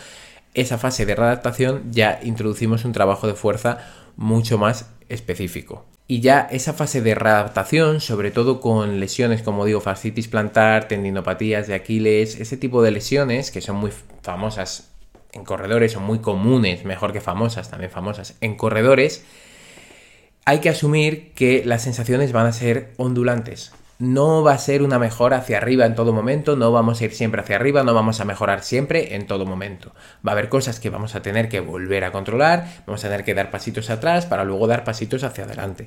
esa 0.52 0.76
fase 0.76 1.06
de 1.06 1.14
readaptación 1.14 1.84
ya 1.92 2.20
introducimos 2.22 2.84
un 2.84 2.92
trabajo 2.92 3.26
de 3.26 3.32
fuerza 3.32 3.78
mucho 4.16 4.58
más 4.58 4.90
específico. 5.08 5.86
Y 6.10 6.18
ya 6.18 6.48
esa 6.50 6.72
fase 6.72 7.02
de 7.02 7.14
readaptación, 7.14 8.00
sobre 8.00 8.32
todo 8.32 8.60
con 8.60 8.98
lesiones 8.98 9.42
como 9.42 9.64
digo, 9.64 9.80
fascitis 9.80 10.26
plantar, 10.26 10.88
tendinopatías 10.88 11.68
de 11.68 11.74
Aquiles, 11.74 12.34
ese 12.40 12.56
tipo 12.56 12.82
de 12.82 12.90
lesiones 12.90 13.52
que 13.52 13.60
son 13.60 13.76
muy 13.76 13.92
famosas 14.20 14.90
en 15.30 15.44
corredores, 15.44 15.92
son 15.92 16.02
muy 16.02 16.18
comunes, 16.18 16.84
mejor 16.84 17.12
que 17.12 17.20
famosas, 17.20 17.70
también 17.70 17.92
famosas 17.92 18.34
en 18.40 18.56
corredores, 18.56 19.24
hay 20.46 20.58
que 20.58 20.68
asumir 20.68 21.30
que 21.34 21.62
las 21.64 21.84
sensaciones 21.84 22.32
van 22.32 22.46
a 22.46 22.52
ser 22.52 22.92
ondulantes 22.96 23.70
no 24.00 24.42
va 24.42 24.52
a 24.52 24.58
ser 24.58 24.82
una 24.82 24.98
mejora 24.98 25.36
hacia 25.36 25.58
arriba 25.58 25.84
en 25.84 25.94
todo 25.94 26.12
momento, 26.12 26.56
no 26.56 26.72
vamos 26.72 27.00
a 27.00 27.04
ir 27.04 27.12
siempre 27.12 27.42
hacia 27.42 27.56
arriba, 27.56 27.84
no 27.84 27.94
vamos 27.94 28.18
a 28.20 28.24
mejorar 28.24 28.62
siempre 28.62 29.14
en 29.14 29.26
todo 29.26 29.44
momento. 29.44 29.94
Va 30.26 30.32
a 30.32 30.34
haber 30.34 30.48
cosas 30.48 30.80
que 30.80 30.90
vamos 30.90 31.14
a 31.14 31.22
tener 31.22 31.48
que 31.48 31.60
volver 31.60 32.04
a 32.04 32.10
controlar, 32.10 32.66
vamos 32.86 33.04
a 33.04 33.08
tener 33.08 33.24
que 33.24 33.34
dar 33.34 33.50
pasitos 33.50 33.90
atrás 33.90 34.24
para 34.24 34.44
luego 34.44 34.66
dar 34.66 34.84
pasitos 34.84 35.22
hacia 35.22 35.44
adelante. 35.44 35.86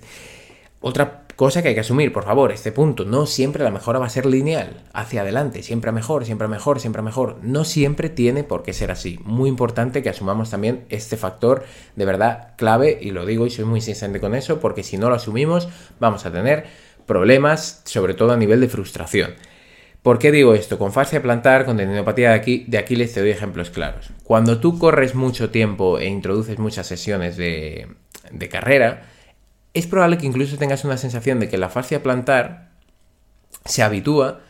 Otra 0.85 1.21
cosa 1.37 1.61
que 1.61 1.69
hay 1.69 1.73
que 1.73 1.79
asumir, 1.79 2.11
por 2.11 2.25
favor, 2.25 2.51
este 2.51 2.71
punto, 2.71 3.05
no 3.05 3.25
siempre 3.25 3.63
la 3.63 3.71
mejora 3.71 3.99
va 3.99 4.05
a 4.05 4.09
ser 4.09 4.25
lineal, 4.25 4.83
hacia 4.93 5.21
adelante, 5.21 5.63
siempre 5.63 5.89
a 5.89 5.93
mejor, 5.93 6.25
siempre 6.25 6.45
a 6.45 6.49
mejor, 6.49 6.81
siempre 6.81 6.99
a 6.99 7.03
mejor. 7.03 7.37
No 7.41 7.63
siempre 7.63 8.09
tiene 8.09 8.43
por 8.43 8.63
qué 8.63 8.73
ser 8.73 8.91
así. 8.91 9.17
Muy 9.23 9.49
importante 9.49 10.03
que 10.03 10.09
asumamos 10.09 10.49
también 10.49 10.83
este 10.89 11.15
factor 11.15 11.63
de 11.95 12.05
verdad 12.05 12.49
clave, 12.57 12.99
y 13.01 13.11
lo 13.11 13.25
digo 13.25 13.47
y 13.47 13.49
soy 13.49 13.65
muy 13.65 13.77
insistente 13.77 14.19
con 14.19 14.35
eso, 14.35 14.59
porque 14.59 14.83
si 14.83 14.97
no 14.97 15.09
lo 15.09 15.15
asumimos, 15.15 15.69
vamos 15.99 16.25
a 16.25 16.31
tener 16.31 16.65
problemas, 17.05 17.81
sobre 17.85 18.13
todo 18.13 18.31
a 18.31 18.37
nivel 18.37 18.61
de 18.61 18.69
frustración. 18.69 19.35
¿Por 20.01 20.19
qué 20.19 20.31
digo 20.31 20.53
esto? 20.53 20.77
Con 20.77 20.91
fascia 20.91 21.21
plantar, 21.21 21.65
con 21.65 21.77
tendinopatía 21.77 22.29
de, 22.29 22.35
aquí, 22.35 22.65
de 22.67 22.77
Aquiles 22.77 23.13
te 23.13 23.21
doy 23.21 23.29
ejemplos 23.29 23.69
claros. 23.69 24.09
Cuando 24.23 24.59
tú 24.59 24.77
corres 24.77 25.15
mucho 25.15 25.49
tiempo 25.49 25.97
e 25.97 26.07
introduces 26.07 26.59
muchas 26.59 26.87
sesiones 26.87 27.37
de, 27.37 27.87
de 28.29 28.49
carrera, 28.49 29.03
es 29.73 29.87
probable 29.87 30.17
que 30.17 30.25
incluso 30.25 30.57
tengas 30.57 30.83
una 30.83 30.97
sensación 30.97 31.39
de 31.39 31.47
que 31.47 31.57
la 31.57 31.69
fascia 31.69 32.03
plantar 32.03 32.71
se 33.65 33.81
habitúa 33.81 34.41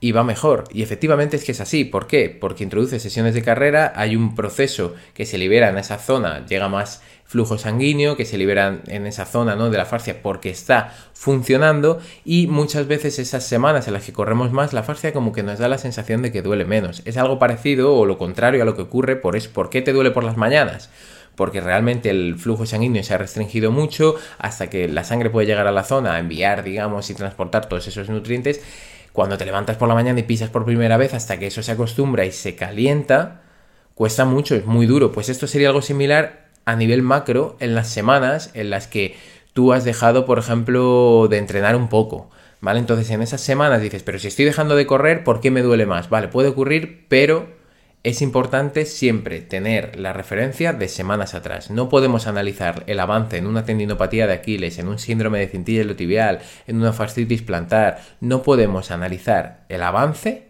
y 0.00 0.12
va 0.12 0.24
mejor. 0.24 0.64
Y 0.72 0.82
efectivamente 0.82 1.36
es 1.36 1.44
que 1.44 1.52
es 1.52 1.60
así. 1.60 1.84
¿Por 1.84 2.06
qué? 2.06 2.28
Porque 2.30 2.64
introduces 2.64 3.02
sesiones 3.02 3.34
de 3.34 3.42
carrera, 3.42 3.92
hay 3.96 4.16
un 4.16 4.34
proceso 4.34 4.94
que 5.14 5.26
se 5.26 5.38
libera 5.38 5.68
en 5.68 5.78
esa 5.78 5.98
zona, 5.98 6.46
llega 6.46 6.68
más 6.68 7.02
flujo 7.28 7.58
sanguíneo 7.58 8.16
que 8.16 8.24
se 8.24 8.38
libera 8.38 8.80
en 8.86 9.06
esa 9.06 9.26
zona 9.26 9.54
¿no? 9.54 9.68
de 9.68 9.76
la 9.76 9.84
fascia 9.84 10.22
porque 10.22 10.48
está 10.48 10.94
funcionando 11.12 12.00
y 12.24 12.46
muchas 12.46 12.86
veces 12.86 13.18
esas 13.18 13.44
semanas 13.44 13.86
en 13.86 13.92
las 13.92 14.04
que 14.04 14.14
corremos 14.14 14.50
más 14.50 14.72
la 14.72 14.82
fascia 14.82 15.12
como 15.12 15.32
que 15.32 15.42
nos 15.42 15.58
da 15.58 15.68
la 15.68 15.76
sensación 15.76 16.22
de 16.22 16.32
que 16.32 16.40
duele 16.40 16.64
menos. 16.64 17.02
Es 17.04 17.18
algo 17.18 17.38
parecido 17.38 17.94
o 17.94 18.06
lo 18.06 18.16
contrario 18.16 18.62
a 18.62 18.64
lo 18.64 18.74
que 18.74 18.82
ocurre 18.82 19.16
por 19.16 19.36
es 19.36 19.46
¿por 19.46 19.68
qué 19.68 19.82
te 19.82 19.92
duele 19.92 20.10
por 20.10 20.24
las 20.24 20.38
mañanas? 20.38 20.90
porque 21.34 21.60
realmente 21.60 22.10
el 22.10 22.34
flujo 22.34 22.66
sanguíneo 22.66 23.04
se 23.04 23.14
ha 23.14 23.18
restringido 23.18 23.70
mucho 23.70 24.16
hasta 24.38 24.68
que 24.68 24.88
la 24.88 25.04
sangre 25.04 25.30
puede 25.30 25.46
llegar 25.46 25.68
a 25.68 25.70
la 25.70 25.84
zona 25.84 26.14
a 26.14 26.18
enviar, 26.18 26.64
digamos, 26.64 27.10
y 27.10 27.14
transportar 27.14 27.68
todos 27.68 27.86
esos 27.86 28.08
nutrientes 28.08 28.60
cuando 29.12 29.38
te 29.38 29.44
levantas 29.44 29.76
por 29.76 29.88
la 29.88 29.94
mañana 29.94 30.20
y 30.20 30.24
pisas 30.24 30.50
por 30.50 30.64
primera 30.64 30.96
vez 30.96 31.14
hasta 31.14 31.38
que 31.38 31.46
eso 31.46 31.62
se 31.62 31.72
acostumbra 31.72 32.24
y 32.24 32.32
se 32.32 32.56
calienta, 32.56 33.42
cuesta 33.94 34.24
mucho, 34.24 34.54
es 34.54 34.64
muy 34.64 34.86
duro. 34.86 35.12
Pues 35.12 35.28
esto 35.28 35.46
sería 35.46 35.68
algo 35.68 35.82
similar 35.82 36.48
a 36.64 36.76
nivel 36.76 37.02
macro 37.02 37.56
en 37.60 37.74
las 37.74 37.88
semanas 37.88 38.50
en 38.54 38.70
las 38.70 38.86
que 38.86 39.16
tú 39.52 39.72
has 39.72 39.84
dejado, 39.84 40.24
por 40.24 40.38
ejemplo, 40.38 41.26
de 41.28 41.38
entrenar 41.38 41.74
un 41.76 41.88
poco. 41.88 42.30
¿Vale? 42.60 42.80
Entonces 42.80 43.10
en 43.10 43.22
esas 43.22 43.40
semanas 43.40 43.80
dices, 43.80 44.02
pero 44.02 44.18
si 44.18 44.28
estoy 44.28 44.44
dejando 44.44 44.74
de 44.74 44.86
correr, 44.86 45.22
¿por 45.22 45.40
qué 45.40 45.50
me 45.50 45.62
duele 45.62 45.86
más? 45.86 46.10
Vale, 46.10 46.28
puede 46.28 46.48
ocurrir, 46.48 47.06
pero 47.08 47.57
es 48.04 48.22
importante 48.22 48.84
siempre 48.86 49.40
tener 49.40 49.98
la 49.98 50.12
referencia 50.12 50.72
de 50.72 50.88
semanas 50.88 51.34
atrás. 51.34 51.70
No 51.70 51.88
podemos 51.88 52.26
analizar 52.26 52.84
el 52.86 53.00
avance 53.00 53.38
en 53.38 53.46
una 53.46 53.64
tendinopatía 53.64 54.26
de 54.26 54.34
Aquiles, 54.34 54.78
en 54.78 54.88
un 54.88 54.98
síndrome 54.98 55.40
de 55.40 55.48
cintilla 55.48 55.96
tibial, 55.96 56.40
en 56.66 56.76
una 56.76 56.92
fascitis 56.92 57.42
plantar. 57.42 58.00
No 58.20 58.42
podemos 58.42 58.90
analizar 58.90 59.64
el 59.68 59.82
avance 59.82 60.48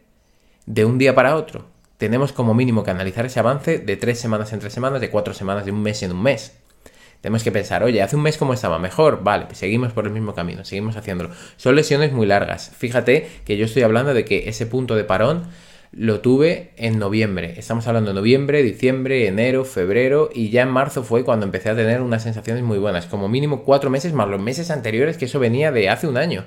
de 0.66 0.84
un 0.84 0.98
día 0.98 1.14
para 1.14 1.36
otro. 1.36 1.66
Tenemos 1.96 2.32
como 2.32 2.54
mínimo 2.54 2.84
que 2.84 2.90
analizar 2.90 3.26
ese 3.26 3.40
avance 3.40 3.78
de 3.78 3.96
tres 3.96 4.20
semanas 4.20 4.52
en 4.52 4.60
tres 4.60 4.72
semanas, 4.72 5.00
de 5.00 5.10
cuatro 5.10 5.34
semanas, 5.34 5.64
de 5.64 5.72
un 5.72 5.82
mes 5.82 6.02
en 6.02 6.12
un 6.12 6.22
mes. 6.22 6.52
Tenemos 7.22 7.42
que 7.42 7.50
pensar, 7.50 7.82
oye, 7.82 8.00
hace 8.00 8.14
un 8.14 8.22
mes 8.22 8.38
cómo 8.38 8.52
estaba 8.52 8.78
mejor, 8.78 9.24
vale, 9.24 9.46
pues 9.46 9.58
seguimos 9.58 9.92
por 9.92 10.06
el 10.06 10.12
mismo 10.12 10.34
camino, 10.34 10.64
seguimos 10.64 10.96
haciéndolo. 10.96 11.30
Son 11.56 11.74
lesiones 11.74 12.12
muy 12.12 12.26
largas. 12.26 12.70
Fíjate 12.76 13.28
que 13.44 13.56
yo 13.56 13.64
estoy 13.64 13.82
hablando 13.82 14.14
de 14.14 14.24
que 14.24 14.48
ese 14.48 14.66
punto 14.66 14.94
de 14.94 15.02
parón 15.02 15.48
lo 15.92 16.20
tuve 16.20 16.70
en 16.76 16.98
noviembre. 16.98 17.54
Estamos 17.56 17.86
hablando 17.86 18.10
de 18.10 18.14
noviembre, 18.14 18.62
diciembre, 18.62 19.26
enero, 19.26 19.64
febrero 19.64 20.30
y 20.32 20.50
ya 20.50 20.62
en 20.62 20.68
marzo 20.70 21.02
fue 21.02 21.24
cuando 21.24 21.46
empecé 21.46 21.70
a 21.70 21.76
tener 21.76 22.00
unas 22.00 22.22
sensaciones 22.22 22.62
muy 22.62 22.78
buenas. 22.78 23.06
Como 23.06 23.28
mínimo 23.28 23.64
cuatro 23.64 23.90
meses 23.90 24.12
más 24.12 24.28
los 24.28 24.40
meses 24.40 24.70
anteriores 24.70 25.16
que 25.16 25.24
eso 25.24 25.38
venía 25.38 25.72
de 25.72 25.88
hace 25.88 26.06
un 26.06 26.16
año. 26.16 26.44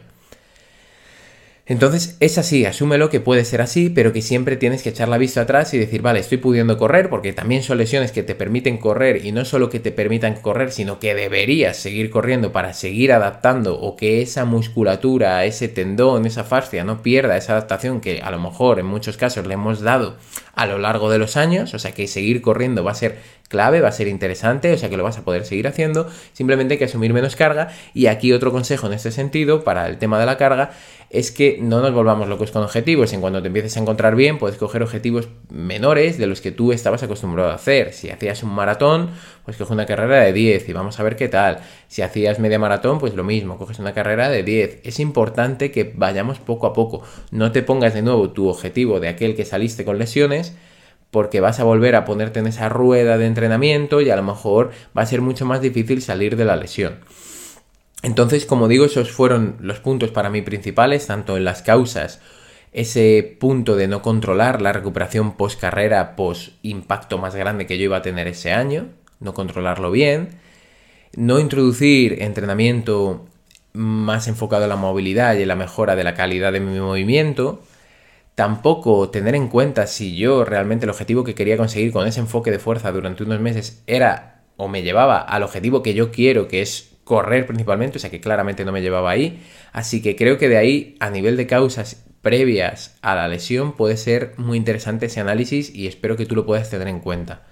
Entonces 1.67 2.17
es 2.19 2.37
así, 2.37 2.65
asúmelo 2.65 3.09
que 3.09 3.19
puede 3.19 3.45
ser 3.45 3.61
así, 3.61 3.89
pero 3.89 4.11
que 4.11 4.21
siempre 4.21 4.57
tienes 4.57 4.81
que 4.81 4.89
echar 4.89 5.07
la 5.07 5.19
vista 5.19 5.41
atrás 5.41 5.73
y 5.73 5.77
decir, 5.77 6.01
vale, 6.01 6.19
estoy 6.19 6.39
pudiendo 6.39 6.77
correr, 6.77 7.09
porque 7.09 7.33
también 7.33 7.61
son 7.61 7.77
lesiones 7.77 8.11
que 8.11 8.23
te 8.23 8.35
permiten 8.35 8.77
correr 8.77 9.25
y 9.25 9.31
no 9.31 9.45
solo 9.45 9.69
que 9.69 9.79
te 9.79 9.91
permitan 9.91 10.35
correr, 10.35 10.71
sino 10.71 10.99
que 10.99 11.13
deberías 11.13 11.77
seguir 11.77 12.09
corriendo 12.09 12.51
para 12.51 12.73
seguir 12.73 13.13
adaptando 13.13 13.79
o 13.79 13.95
que 13.95 14.21
esa 14.21 14.43
musculatura, 14.43 15.45
ese 15.45 15.67
tendón, 15.67 16.25
esa 16.25 16.43
fascia 16.43 16.83
no 16.83 17.03
pierda 17.03 17.37
esa 17.37 17.53
adaptación 17.53 18.01
que 18.01 18.21
a 18.21 18.31
lo 18.31 18.39
mejor 18.39 18.79
en 18.79 18.87
muchos 18.87 19.17
casos 19.17 19.45
le 19.45 19.53
hemos 19.53 19.81
dado 19.81 20.17
a 20.55 20.65
lo 20.65 20.79
largo 20.79 21.09
de 21.11 21.19
los 21.19 21.37
años, 21.37 21.73
o 21.73 21.79
sea 21.79 21.91
que 21.91 22.07
seguir 22.07 22.41
corriendo 22.41 22.83
va 22.83 22.91
a 22.91 22.95
ser 22.95 23.19
clave, 23.47 23.81
va 23.81 23.89
a 23.89 23.91
ser 23.91 24.07
interesante, 24.07 24.73
o 24.73 24.77
sea 24.77 24.89
que 24.89 24.97
lo 24.97 25.03
vas 25.03 25.17
a 25.17 25.23
poder 25.23 25.45
seguir 25.45 25.67
haciendo, 25.67 26.09
simplemente 26.33 26.73
hay 26.73 26.77
que 26.77 26.85
asumir 26.85 27.13
menos 27.13 27.35
carga. 27.35 27.69
Y 27.93 28.07
aquí 28.07 28.31
otro 28.31 28.51
consejo 28.51 28.87
en 28.87 28.93
este 28.93 29.11
sentido 29.11 29.63
para 29.63 29.87
el 29.87 29.97
tema 29.97 30.19
de 30.19 30.25
la 30.25 30.37
carga 30.37 30.71
es 31.11 31.31
que 31.31 31.57
no 31.61 31.81
nos 31.81 31.93
volvamos 31.93 32.29
locos 32.29 32.51
con 32.51 32.63
objetivos, 32.63 33.11
en 33.11 33.19
cuando 33.19 33.41
te 33.41 33.47
empieces 33.47 33.75
a 33.75 33.81
encontrar 33.81 34.15
bien 34.15 34.37
puedes 34.37 34.57
coger 34.57 34.81
objetivos 34.81 35.27
menores 35.49 36.17
de 36.17 36.25
los 36.25 36.39
que 36.39 36.51
tú 36.51 36.71
estabas 36.71 37.03
acostumbrado 37.03 37.51
a 37.51 37.55
hacer, 37.55 37.93
si 37.93 38.09
hacías 38.09 38.43
un 38.43 38.53
maratón 38.53 39.09
pues 39.43 39.57
coge 39.57 39.73
una 39.73 39.85
carrera 39.85 40.21
de 40.21 40.31
10 40.31 40.69
y 40.69 40.73
vamos 40.73 40.99
a 40.99 41.03
ver 41.03 41.17
qué 41.17 41.27
tal, 41.27 41.59
si 41.87 42.01
hacías 42.01 42.39
media 42.39 42.59
maratón 42.59 42.99
pues 42.99 43.13
lo 43.13 43.25
mismo, 43.25 43.57
coges 43.57 43.79
una 43.79 43.93
carrera 43.93 44.29
de 44.29 44.43
10, 44.43 44.79
es 44.83 44.99
importante 44.99 45.71
que 45.71 45.91
vayamos 45.95 46.39
poco 46.39 46.65
a 46.65 46.73
poco, 46.73 47.03
no 47.31 47.51
te 47.51 47.61
pongas 47.61 47.93
de 47.93 48.01
nuevo 48.03 48.29
tu 48.29 48.47
objetivo 48.47 48.99
de 48.99 49.09
aquel 49.09 49.35
que 49.35 49.43
saliste 49.43 49.83
con 49.83 49.99
lesiones, 49.99 50.55
porque 51.11 51.41
vas 51.41 51.59
a 51.59 51.65
volver 51.65 51.95
a 51.95 52.05
ponerte 52.05 52.39
en 52.39 52.47
esa 52.47 52.69
rueda 52.69 53.17
de 53.17 53.25
entrenamiento 53.25 53.99
y 53.99 54.09
a 54.09 54.15
lo 54.15 54.23
mejor 54.23 54.71
va 54.97 55.01
a 55.01 55.05
ser 55.05 55.19
mucho 55.21 55.45
más 55.45 55.61
difícil 55.61 56.01
salir 56.01 56.37
de 56.37 56.45
la 56.45 56.55
lesión. 56.55 56.99
Entonces, 58.01 58.45
como 58.45 58.67
digo, 58.67 58.85
esos 58.85 59.11
fueron 59.11 59.57
los 59.59 59.79
puntos 59.79 60.11
para 60.11 60.29
mí 60.29 60.41
principales, 60.41 61.07
tanto 61.07 61.37
en 61.37 61.43
las 61.43 61.61
causas, 61.61 62.19
ese 62.71 63.37
punto 63.39 63.75
de 63.75 63.87
no 63.87 64.01
controlar 64.01 64.61
la 64.61 64.73
recuperación 64.73 65.33
post 65.37 65.59
carrera, 65.59 66.15
post 66.15 66.53
impacto 66.63 67.17
más 67.17 67.35
grande 67.35 67.67
que 67.67 67.77
yo 67.77 67.85
iba 67.85 67.97
a 67.97 68.01
tener 68.01 68.27
ese 68.27 68.53
año, 68.53 68.87
no 69.19 69.33
controlarlo 69.33 69.91
bien, 69.91 70.29
no 71.15 71.39
introducir 71.39 72.21
entrenamiento 72.23 73.25
más 73.73 74.27
enfocado 74.27 74.63
en 74.63 74.69
la 74.69 74.75
movilidad 74.77 75.35
y 75.35 75.43
en 75.43 75.47
la 75.47 75.55
mejora 75.55 75.95
de 75.95 76.03
la 76.03 76.13
calidad 76.13 76.53
de 76.53 76.59
mi 76.59 76.79
movimiento, 76.79 77.61
Tampoco 78.35 79.09
tener 79.09 79.35
en 79.35 79.49
cuenta 79.49 79.87
si 79.87 80.15
yo 80.15 80.45
realmente 80.45 80.85
el 80.85 80.89
objetivo 80.89 81.23
que 81.23 81.35
quería 81.35 81.57
conseguir 81.57 81.91
con 81.91 82.07
ese 82.07 82.21
enfoque 82.21 82.49
de 82.49 82.59
fuerza 82.59 82.91
durante 82.91 83.23
unos 83.23 83.39
meses 83.39 83.83
era 83.87 84.41
o 84.57 84.67
me 84.67 84.83
llevaba 84.83 85.19
al 85.19 85.43
objetivo 85.43 85.83
que 85.83 85.93
yo 85.93 86.11
quiero, 86.11 86.47
que 86.47 86.61
es 86.61 86.90
correr 87.03 87.45
principalmente, 87.45 87.97
o 87.97 87.99
sea 88.01 88.09
que 88.09 88.21
claramente 88.21 88.65
no 88.65 88.71
me 88.71 88.81
llevaba 88.81 89.11
ahí. 89.11 89.41
Así 89.73 90.01
que 90.01 90.15
creo 90.15 90.37
que 90.37 90.49
de 90.49 90.57
ahí, 90.57 90.95
a 90.99 91.09
nivel 91.09 91.37
de 91.37 91.47
causas 91.47 92.05
previas 92.21 92.97
a 93.01 93.15
la 93.15 93.27
lesión, 93.27 93.73
puede 93.73 93.97
ser 93.97 94.33
muy 94.37 94.57
interesante 94.57 95.07
ese 95.07 95.19
análisis 95.19 95.73
y 95.73 95.87
espero 95.87 96.17
que 96.17 96.25
tú 96.25 96.35
lo 96.35 96.45
puedas 96.45 96.69
tener 96.69 96.87
en 96.87 96.99
cuenta. 96.99 97.43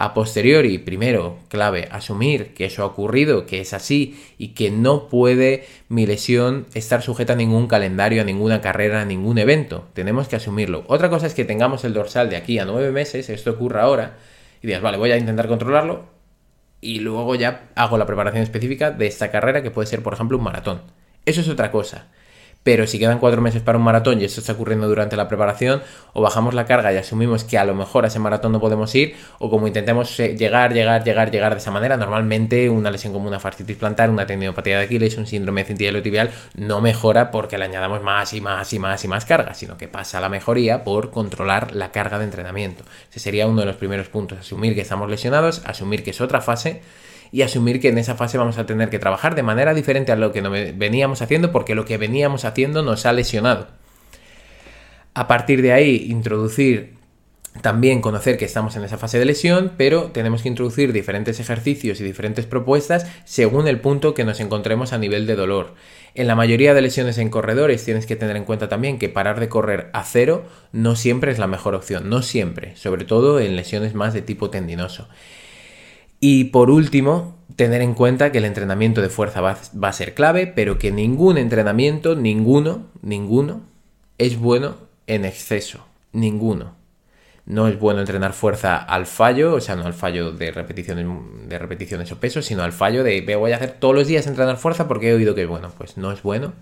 A 0.00 0.14
posteriori, 0.14 0.78
primero, 0.78 1.38
clave, 1.48 1.88
asumir 1.90 2.54
que 2.54 2.66
eso 2.66 2.84
ha 2.84 2.86
ocurrido, 2.86 3.46
que 3.46 3.60
es 3.60 3.72
así 3.72 4.22
y 4.38 4.48
que 4.48 4.70
no 4.70 5.08
puede 5.08 5.64
mi 5.88 6.06
lesión 6.06 6.66
estar 6.74 7.02
sujeta 7.02 7.32
a 7.32 7.36
ningún 7.36 7.66
calendario, 7.66 8.22
a 8.22 8.24
ninguna 8.24 8.60
carrera, 8.60 9.00
a 9.00 9.04
ningún 9.04 9.38
evento. 9.38 9.88
Tenemos 9.94 10.28
que 10.28 10.36
asumirlo. 10.36 10.84
Otra 10.86 11.10
cosa 11.10 11.26
es 11.26 11.34
que 11.34 11.44
tengamos 11.44 11.84
el 11.84 11.94
dorsal 11.94 12.30
de 12.30 12.36
aquí 12.36 12.60
a 12.60 12.64
nueve 12.64 12.92
meses, 12.92 13.28
esto 13.28 13.50
ocurra 13.50 13.82
ahora, 13.82 14.18
y 14.62 14.68
digas, 14.68 14.82
vale, 14.82 14.98
voy 14.98 15.10
a 15.10 15.16
intentar 15.16 15.48
controlarlo 15.48 16.17
y 16.80 17.00
luego 17.00 17.34
ya 17.34 17.68
hago 17.74 17.98
la 17.98 18.06
preparación 18.06 18.42
específica 18.42 18.90
de 18.90 19.06
esta 19.06 19.30
carrera 19.30 19.62
que 19.62 19.70
puede 19.70 19.86
ser, 19.86 20.02
por 20.02 20.14
ejemplo, 20.14 20.38
un 20.38 20.44
maratón. 20.44 20.82
Eso 21.26 21.40
es 21.40 21.48
otra 21.48 21.70
cosa. 21.70 22.08
Pero 22.68 22.86
si 22.86 22.98
quedan 22.98 23.18
cuatro 23.18 23.40
meses 23.40 23.62
para 23.62 23.78
un 23.78 23.84
maratón 23.84 24.20
y 24.20 24.24
esto 24.24 24.42
está 24.42 24.52
ocurriendo 24.52 24.86
durante 24.88 25.16
la 25.16 25.26
preparación, 25.26 25.80
o 26.12 26.20
bajamos 26.20 26.52
la 26.52 26.66
carga 26.66 26.92
y 26.92 26.98
asumimos 26.98 27.42
que 27.44 27.56
a 27.56 27.64
lo 27.64 27.74
mejor 27.74 28.04
a 28.04 28.08
ese 28.08 28.18
maratón 28.18 28.52
no 28.52 28.60
podemos 28.60 28.94
ir, 28.94 29.16
o 29.38 29.48
como 29.48 29.66
intentemos 29.66 30.20
eh, 30.20 30.36
llegar, 30.36 30.74
llegar, 30.74 31.02
llegar, 31.02 31.30
llegar 31.30 31.54
de 31.54 31.60
esa 31.60 31.70
manera, 31.70 31.96
normalmente 31.96 32.68
una 32.68 32.90
lesión 32.90 33.14
como 33.14 33.26
una 33.26 33.40
fascitis 33.40 33.78
plantar, 33.78 34.10
una 34.10 34.26
tendinopatía 34.26 34.76
de 34.76 34.84
Aquiles, 34.84 35.16
un 35.16 35.26
síndrome 35.26 35.64
de 35.64 36.02
tibial 36.02 36.30
no 36.56 36.82
mejora 36.82 37.30
porque 37.30 37.56
le 37.56 37.64
añadamos 37.64 38.02
más 38.02 38.34
y 38.34 38.42
más 38.42 38.70
y 38.74 38.78
más 38.78 39.02
y 39.02 39.08
más 39.08 39.24
carga, 39.24 39.54
sino 39.54 39.78
que 39.78 39.88
pasa 39.88 40.20
la 40.20 40.28
mejoría 40.28 40.84
por 40.84 41.10
controlar 41.10 41.74
la 41.74 41.90
carga 41.90 42.18
de 42.18 42.26
entrenamiento. 42.26 42.84
Ese 43.10 43.18
sería 43.18 43.46
uno 43.46 43.60
de 43.60 43.66
los 43.66 43.76
primeros 43.76 44.10
puntos, 44.10 44.40
asumir 44.40 44.74
que 44.74 44.82
estamos 44.82 45.08
lesionados, 45.08 45.62
asumir 45.64 46.04
que 46.04 46.10
es 46.10 46.20
otra 46.20 46.42
fase 46.42 46.82
y 47.32 47.42
asumir 47.42 47.80
que 47.80 47.88
en 47.88 47.98
esa 47.98 48.14
fase 48.14 48.38
vamos 48.38 48.58
a 48.58 48.66
tener 48.66 48.90
que 48.90 48.98
trabajar 48.98 49.34
de 49.34 49.42
manera 49.42 49.74
diferente 49.74 50.12
a 50.12 50.16
lo 50.16 50.32
que 50.32 50.40
veníamos 50.40 51.22
haciendo 51.22 51.52
porque 51.52 51.74
lo 51.74 51.84
que 51.84 51.98
veníamos 51.98 52.44
haciendo 52.44 52.82
nos 52.82 53.06
ha 53.06 53.12
lesionado. 53.12 53.68
A 55.14 55.26
partir 55.26 55.62
de 55.62 55.72
ahí, 55.72 56.06
introducir 56.08 56.98
también 57.60 58.00
conocer 58.00 58.38
que 58.38 58.44
estamos 58.44 58.76
en 58.76 58.84
esa 58.84 58.98
fase 58.98 59.18
de 59.18 59.24
lesión, 59.24 59.72
pero 59.76 60.10
tenemos 60.12 60.42
que 60.42 60.48
introducir 60.48 60.92
diferentes 60.92 61.40
ejercicios 61.40 62.00
y 62.00 62.04
diferentes 62.04 62.46
propuestas 62.46 63.06
según 63.24 63.66
el 63.68 63.80
punto 63.80 64.14
que 64.14 64.24
nos 64.24 64.40
encontremos 64.40 64.92
a 64.92 64.98
nivel 64.98 65.26
de 65.26 65.34
dolor. 65.34 65.74
En 66.14 66.26
la 66.26 66.34
mayoría 66.34 66.74
de 66.74 66.82
lesiones 66.82 67.18
en 67.18 67.30
corredores 67.30 67.84
tienes 67.84 68.06
que 68.06 68.16
tener 68.16 68.36
en 68.36 68.44
cuenta 68.44 68.68
también 68.68 68.98
que 68.98 69.08
parar 69.08 69.40
de 69.40 69.48
correr 69.48 69.90
a 69.92 70.04
cero 70.04 70.44
no 70.72 70.96
siempre 70.96 71.32
es 71.32 71.38
la 71.38 71.46
mejor 71.46 71.74
opción, 71.74 72.08
no 72.08 72.22
siempre, 72.22 72.76
sobre 72.76 73.04
todo 73.04 73.40
en 73.40 73.56
lesiones 73.56 73.94
más 73.94 74.14
de 74.14 74.22
tipo 74.22 74.50
tendinoso. 74.50 75.08
Y 76.20 76.44
por 76.44 76.70
último, 76.70 77.36
tener 77.56 77.82
en 77.82 77.94
cuenta 77.94 78.30
que 78.32 78.38
el 78.38 78.44
entrenamiento 78.44 79.02
de 79.02 79.08
fuerza 79.08 79.40
va, 79.40 79.58
a 79.82 79.92
ser 79.92 80.14
clave, 80.14 80.46
pero 80.46 80.78
que 80.78 80.92
ningún 80.92 81.38
entrenamiento, 81.38 82.14
ninguno, 82.14 82.86
ninguno, 83.02 83.62
es 84.16 84.38
bueno 84.38 84.76
en 85.06 85.24
exceso. 85.24 85.84
Ninguno. 86.12 86.76
No 87.46 87.66
es 87.66 87.78
bueno 87.78 88.00
entrenar 88.00 88.32
fuerza 88.32 88.76
al 88.76 89.06
fallo, 89.06 89.54
o 89.54 89.60
sea, 89.60 89.74
no 89.74 89.84
al 89.86 89.94
fallo 89.94 90.32
de 90.32 90.50
repeticiones, 90.50 91.06
de 91.48 92.12
o 92.12 92.16
pesos, 92.16 92.44
sino 92.44 92.62
al 92.62 92.72
fallo 92.72 93.02
de 93.02 93.22
voy 93.36 93.52
a 93.52 93.56
hacer 93.56 93.72
todos 93.72 93.94
los 93.94 94.06
días 94.06 94.26
entrenar 94.26 94.58
fuerza 94.58 94.86
porque 94.86 95.10
he 95.10 95.14
oído 95.14 95.34
que 95.34 95.42
es 95.42 95.48
bueno. 95.48 95.72
Pues 95.76 95.96
no 95.96 96.12
es 96.12 96.22
bueno. 96.22 96.52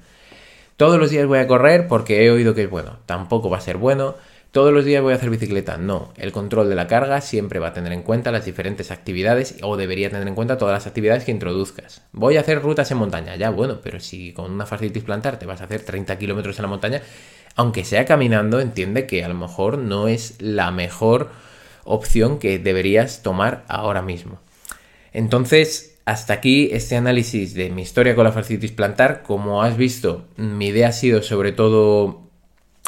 Todos 0.76 0.98
los 0.98 1.10
días 1.10 1.26
voy 1.26 1.40
a 1.40 1.46
correr 1.46 1.88
porque 1.88 2.24
he 2.24 2.30
oído 2.30 2.54
que 2.54 2.62
es 2.62 2.70
bueno. 2.70 2.98
Tampoco 3.06 3.50
va 3.50 3.58
a 3.58 3.62
ser 3.62 3.78
bueno 3.78 4.14
todos 4.52 4.72
los 4.72 4.84
días 4.84 5.02
voy 5.02 5.12
a 5.12 5.16
hacer 5.16 5.30
bicicleta. 5.30 5.76
No, 5.76 6.12
el 6.16 6.32
control 6.32 6.68
de 6.68 6.74
la 6.74 6.86
carga 6.86 7.20
siempre 7.20 7.58
va 7.58 7.68
a 7.68 7.72
tener 7.72 7.92
en 7.92 8.02
cuenta 8.02 8.32
las 8.32 8.44
diferentes 8.44 8.90
actividades 8.90 9.56
o 9.62 9.76
debería 9.76 10.10
tener 10.10 10.26
en 10.26 10.34
cuenta 10.34 10.56
todas 10.56 10.72
las 10.72 10.86
actividades 10.86 11.24
que 11.24 11.30
introduzcas. 11.30 12.02
Voy 12.12 12.36
a 12.36 12.40
hacer 12.40 12.62
rutas 12.62 12.90
en 12.90 12.98
montaña, 12.98 13.36
ya 13.36 13.50
bueno, 13.50 13.80
pero 13.82 14.00
si 14.00 14.32
con 14.32 14.50
una 14.50 14.66
fascitis 14.66 15.02
plantar 15.02 15.38
te 15.38 15.46
vas 15.46 15.60
a 15.60 15.64
hacer 15.64 15.82
30 15.82 16.18
kilómetros 16.18 16.58
en 16.58 16.62
la 16.62 16.68
montaña, 16.68 17.02
aunque 17.54 17.84
sea 17.84 18.04
caminando, 18.04 18.60
entiende 18.60 19.06
que 19.06 19.24
a 19.24 19.28
lo 19.28 19.34
mejor 19.34 19.78
no 19.78 20.08
es 20.08 20.40
la 20.40 20.70
mejor 20.70 21.30
opción 21.84 22.38
que 22.38 22.58
deberías 22.58 23.22
tomar 23.22 23.64
ahora 23.68 24.02
mismo. 24.02 24.40
Entonces, 25.12 25.96
hasta 26.04 26.34
aquí 26.34 26.68
este 26.72 26.96
análisis 26.96 27.54
de 27.54 27.70
mi 27.70 27.82
historia 27.82 28.14
con 28.14 28.24
la 28.24 28.32
fascitis 28.32 28.72
plantar. 28.72 29.22
Como 29.22 29.62
has 29.62 29.76
visto, 29.76 30.28
mi 30.36 30.68
idea 30.68 30.88
ha 30.88 30.92
sido 30.92 31.22
sobre 31.22 31.52
todo 31.52 32.25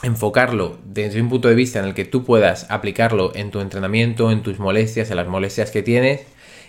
enfocarlo 0.02 0.78
desde 0.84 1.20
un 1.20 1.28
punto 1.28 1.48
de 1.48 1.54
vista 1.54 1.78
en 1.78 1.84
el 1.84 1.94
que 1.94 2.04
tú 2.04 2.24
puedas 2.24 2.70
aplicarlo 2.70 3.32
en 3.34 3.50
tu 3.50 3.60
entrenamiento, 3.60 4.30
en 4.30 4.42
tus 4.42 4.58
molestias, 4.58 5.10
en 5.10 5.16
las 5.16 5.26
molestias 5.26 5.70
que 5.70 5.82
tienes 5.82 6.20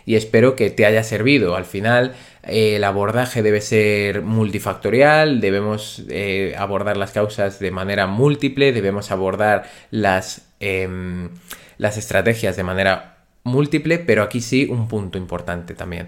y 0.05 0.15
espero 0.15 0.55
que 0.55 0.71
te 0.71 0.85
haya 0.85 1.03
servido. 1.03 1.55
Al 1.55 1.65
final 1.65 2.15
eh, 2.43 2.77
el 2.77 2.83
abordaje 2.83 3.43
debe 3.43 3.61
ser 3.61 4.23
multifactorial, 4.23 5.41
debemos 5.41 6.03
eh, 6.09 6.55
abordar 6.57 6.97
las 6.97 7.11
causas 7.11 7.59
de 7.59 7.71
manera 7.71 8.07
múltiple, 8.07 8.71
debemos 8.71 9.11
abordar 9.11 9.69
las, 9.91 10.47
em, 10.59 11.29
las 11.77 11.97
estrategias 11.97 12.55
de 12.55 12.63
manera 12.63 13.17
múltiple, 13.43 13.99
pero 13.99 14.23
aquí 14.23 14.41
sí 14.41 14.67
un 14.69 14.87
punto 14.87 15.17
importante 15.17 15.75
también. 15.75 16.07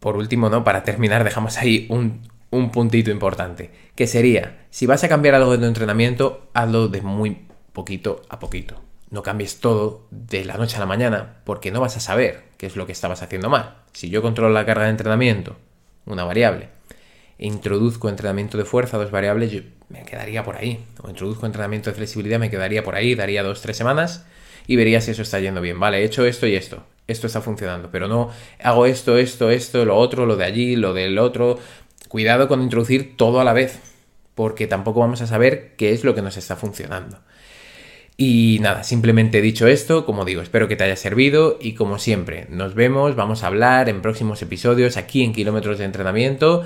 Por 0.00 0.16
último, 0.16 0.48
¿no? 0.48 0.64
Para 0.64 0.82
terminar, 0.82 1.22
dejamos 1.24 1.58
ahí 1.58 1.86
un, 1.88 2.22
un 2.52 2.70
puntito 2.70 3.10
importante, 3.10 3.70
que 3.96 4.06
sería, 4.06 4.66
si 4.70 4.86
vas 4.86 5.02
a 5.02 5.08
cambiar 5.08 5.34
algo 5.34 5.52
de 5.52 5.58
tu 5.58 5.64
entrenamiento, 5.64 6.50
hazlo 6.52 6.88
de 6.88 7.00
muy 7.00 7.46
poquito 7.72 8.22
a 8.28 8.38
poquito. 8.38 8.80
No 9.10 9.22
cambies 9.22 9.58
todo 9.58 10.06
de 10.10 10.44
la 10.44 10.58
noche 10.58 10.76
a 10.76 10.80
la 10.80 10.86
mañana 10.86 11.40
porque 11.44 11.70
no 11.70 11.80
vas 11.80 11.96
a 11.96 12.00
saber 12.00 12.44
qué 12.58 12.66
es 12.66 12.76
lo 12.76 12.86
que 12.86 12.92
estabas 12.92 13.22
haciendo 13.22 13.48
mal. 13.48 13.78
Si 13.92 14.10
yo 14.10 14.22
controlo 14.22 14.52
la 14.52 14.66
carga 14.66 14.84
de 14.84 14.90
entrenamiento, 14.90 15.56
una 16.04 16.24
variable, 16.24 16.68
e 17.38 17.46
introduzco 17.46 18.08
entrenamiento 18.08 18.58
de 18.58 18.64
fuerza, 18.64 18.98
dos 18.98 19.10
variables, 19.10 19.50
yo 19.50 19.62
me 19.88 20.02
quedaría 20.04 20.44
por 20.44 20.56
ahí. 20.56 20.84
O 21.02 21.08
introduzco 21.08 21.46
entrenamiento 21.46 21.90
de 21.90 21.96
flexibilidad, 21.96 22.38
me 22.38 22.50
quedaría 22.50 22.84
por 22.84 22.94
ahí, 22.94 23.14
daría 23.14 23.42
dos, 23.42 23.62
tres 23.62 23.76
semanas 23.78 24.26
y 24.66 24.76
vería 24.76 25.00
si 25.00 25.10
eso 25.10 25.22
está 25.22 25.40
yendo 25.40 25.60
bien. 25.60 25.80
Vale, 25.80 25.98
he 25.98 26.04
hecho 26.04 26.24
esto 26.24 26.46
y 26.46 26.54
esto. 26.54 26.84
esto 27.06 27.26
está 27.26 27.40
funcionando, 27.40 27.90
pero 27.90 28.08
no 28.08 28.30
hago 28.62 28.86
esto, 28.86 29.18
esto, 29.18 29.50
esto, 29.50 29.84
lo 29.84 29.96
otro, 29.96 30.24
lo 30.24 30.36
de 30.36 30.44
allí, 30.44 30.76
lo 30.76 30.94
del 30.94 31.18
otro. 31.18 31.58
Cuidado 32.12 32.46
con 32.46 32.60
introducir 32.60 33.16
todo 33.16 33.40
a 33.40 33.44
la 33.44 33.54
vez, 33.54 33.78
porque 34.34 34.66
tampoco 34.66 35.00
vamos 35.00 35.22
a 35.22 35.26
saber 35.26 35.72
qué 35.78 35.94
es 35.94 36.04
lo 36.04 36.14
que 36.14 36.20
nos 36.20 36.36
está 36.36 36.56
funcionando. 36.56 37.20
Y 38.18 38.58
nada, 38.60 38.82
simplemente 38.82 39.40
dicho 39.40 39.66
esto, 39.66 40.04
como 40.04 40.26
digo, 40.26 40.42
espero 40.42 40.68
que 40.68 40.76
te 40.76 40.84
haya 40.84 40.96
servido 40.96 41.56
y 41.58 41.72
como 41.72 41.98
siempre, 41.98 42.48
nos 42.50 42.74
vemos, 42.74 43.16
vamos 43.16 43.42
a 43.42 43.46
hablar 43.46 43.88
en 43.88 44.02
próximos 44.02 44.42
episodios 44.42 44.98
aquí 44.98 45.24
en 45.24 45.32
Kilómetros 45.32 45.78
de 45.78 45.86
Entrenamiento 45.86 46.64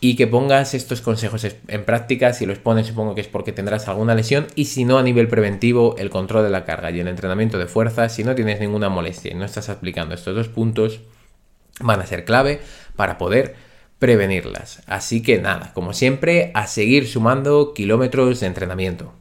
y 0.00 0.16
que 0.16 0.26
pongas 0.26 0.74
estos 0.74 1.00
consejos 1.00 1.46
en 1.68 1.84
práctica. 1.84 2.32
Si 2.32 2.44
los 2.44 2.58
pones, 2.58 2.88
supongo 2.88 3.14
que 3.14 3.20
es 3.20 3.28
porque 3.28 3.52
tendrás 3.52 3.86
alguna 3.86 4.16
lesión. 4.16 4.48
Y 4.56 4.64
si 4.64 4.84
no, 4.84 4.98
a 4.98 5.04
nivel 5.04 5.28
preventivo, 5.28 5.94
el 5.96 6.10
control 6.10 6.42
de 6.42 6.50
la 6.50 6.64
carga 6.64 6.90
y 6.90 6.98
el 6.98 7.06
entrenamiento 7.06 7.56
de 7.56 7.66
fuerza, 7.66 8.08
si 8.08 8.24
no 8.24 8.34
tienes 8.34 8.58
ninguna 8.58 8.88
molestia 8.88 9.30
y 9.30 9.36
no 9.36 9.44
estás 9.44 9.68
aplicando 9.68 10.16
estos 10.16 10.34
dos 10.34 10.48
puntos, 10.48 11.02
van 11.78 12.00
a 12.00 12.06
ser 12.06 12.24
clave 12.24 12.58
para 12.96 13.16
poder 13.16 13.67
prevenirlas. 13.98 14.82
Así 14.86 15.22
que 15.22 15.38
nada, 15.40 15.72
como 15.74 15.92
siempre, 15.92 16.50
a 16.54 16.66
seguir 16.66 17.08
sumando 17.08 17.74
kilómetros 17.74 18.40
de 18.40 18.46
entrenamiento. 18.46 19.18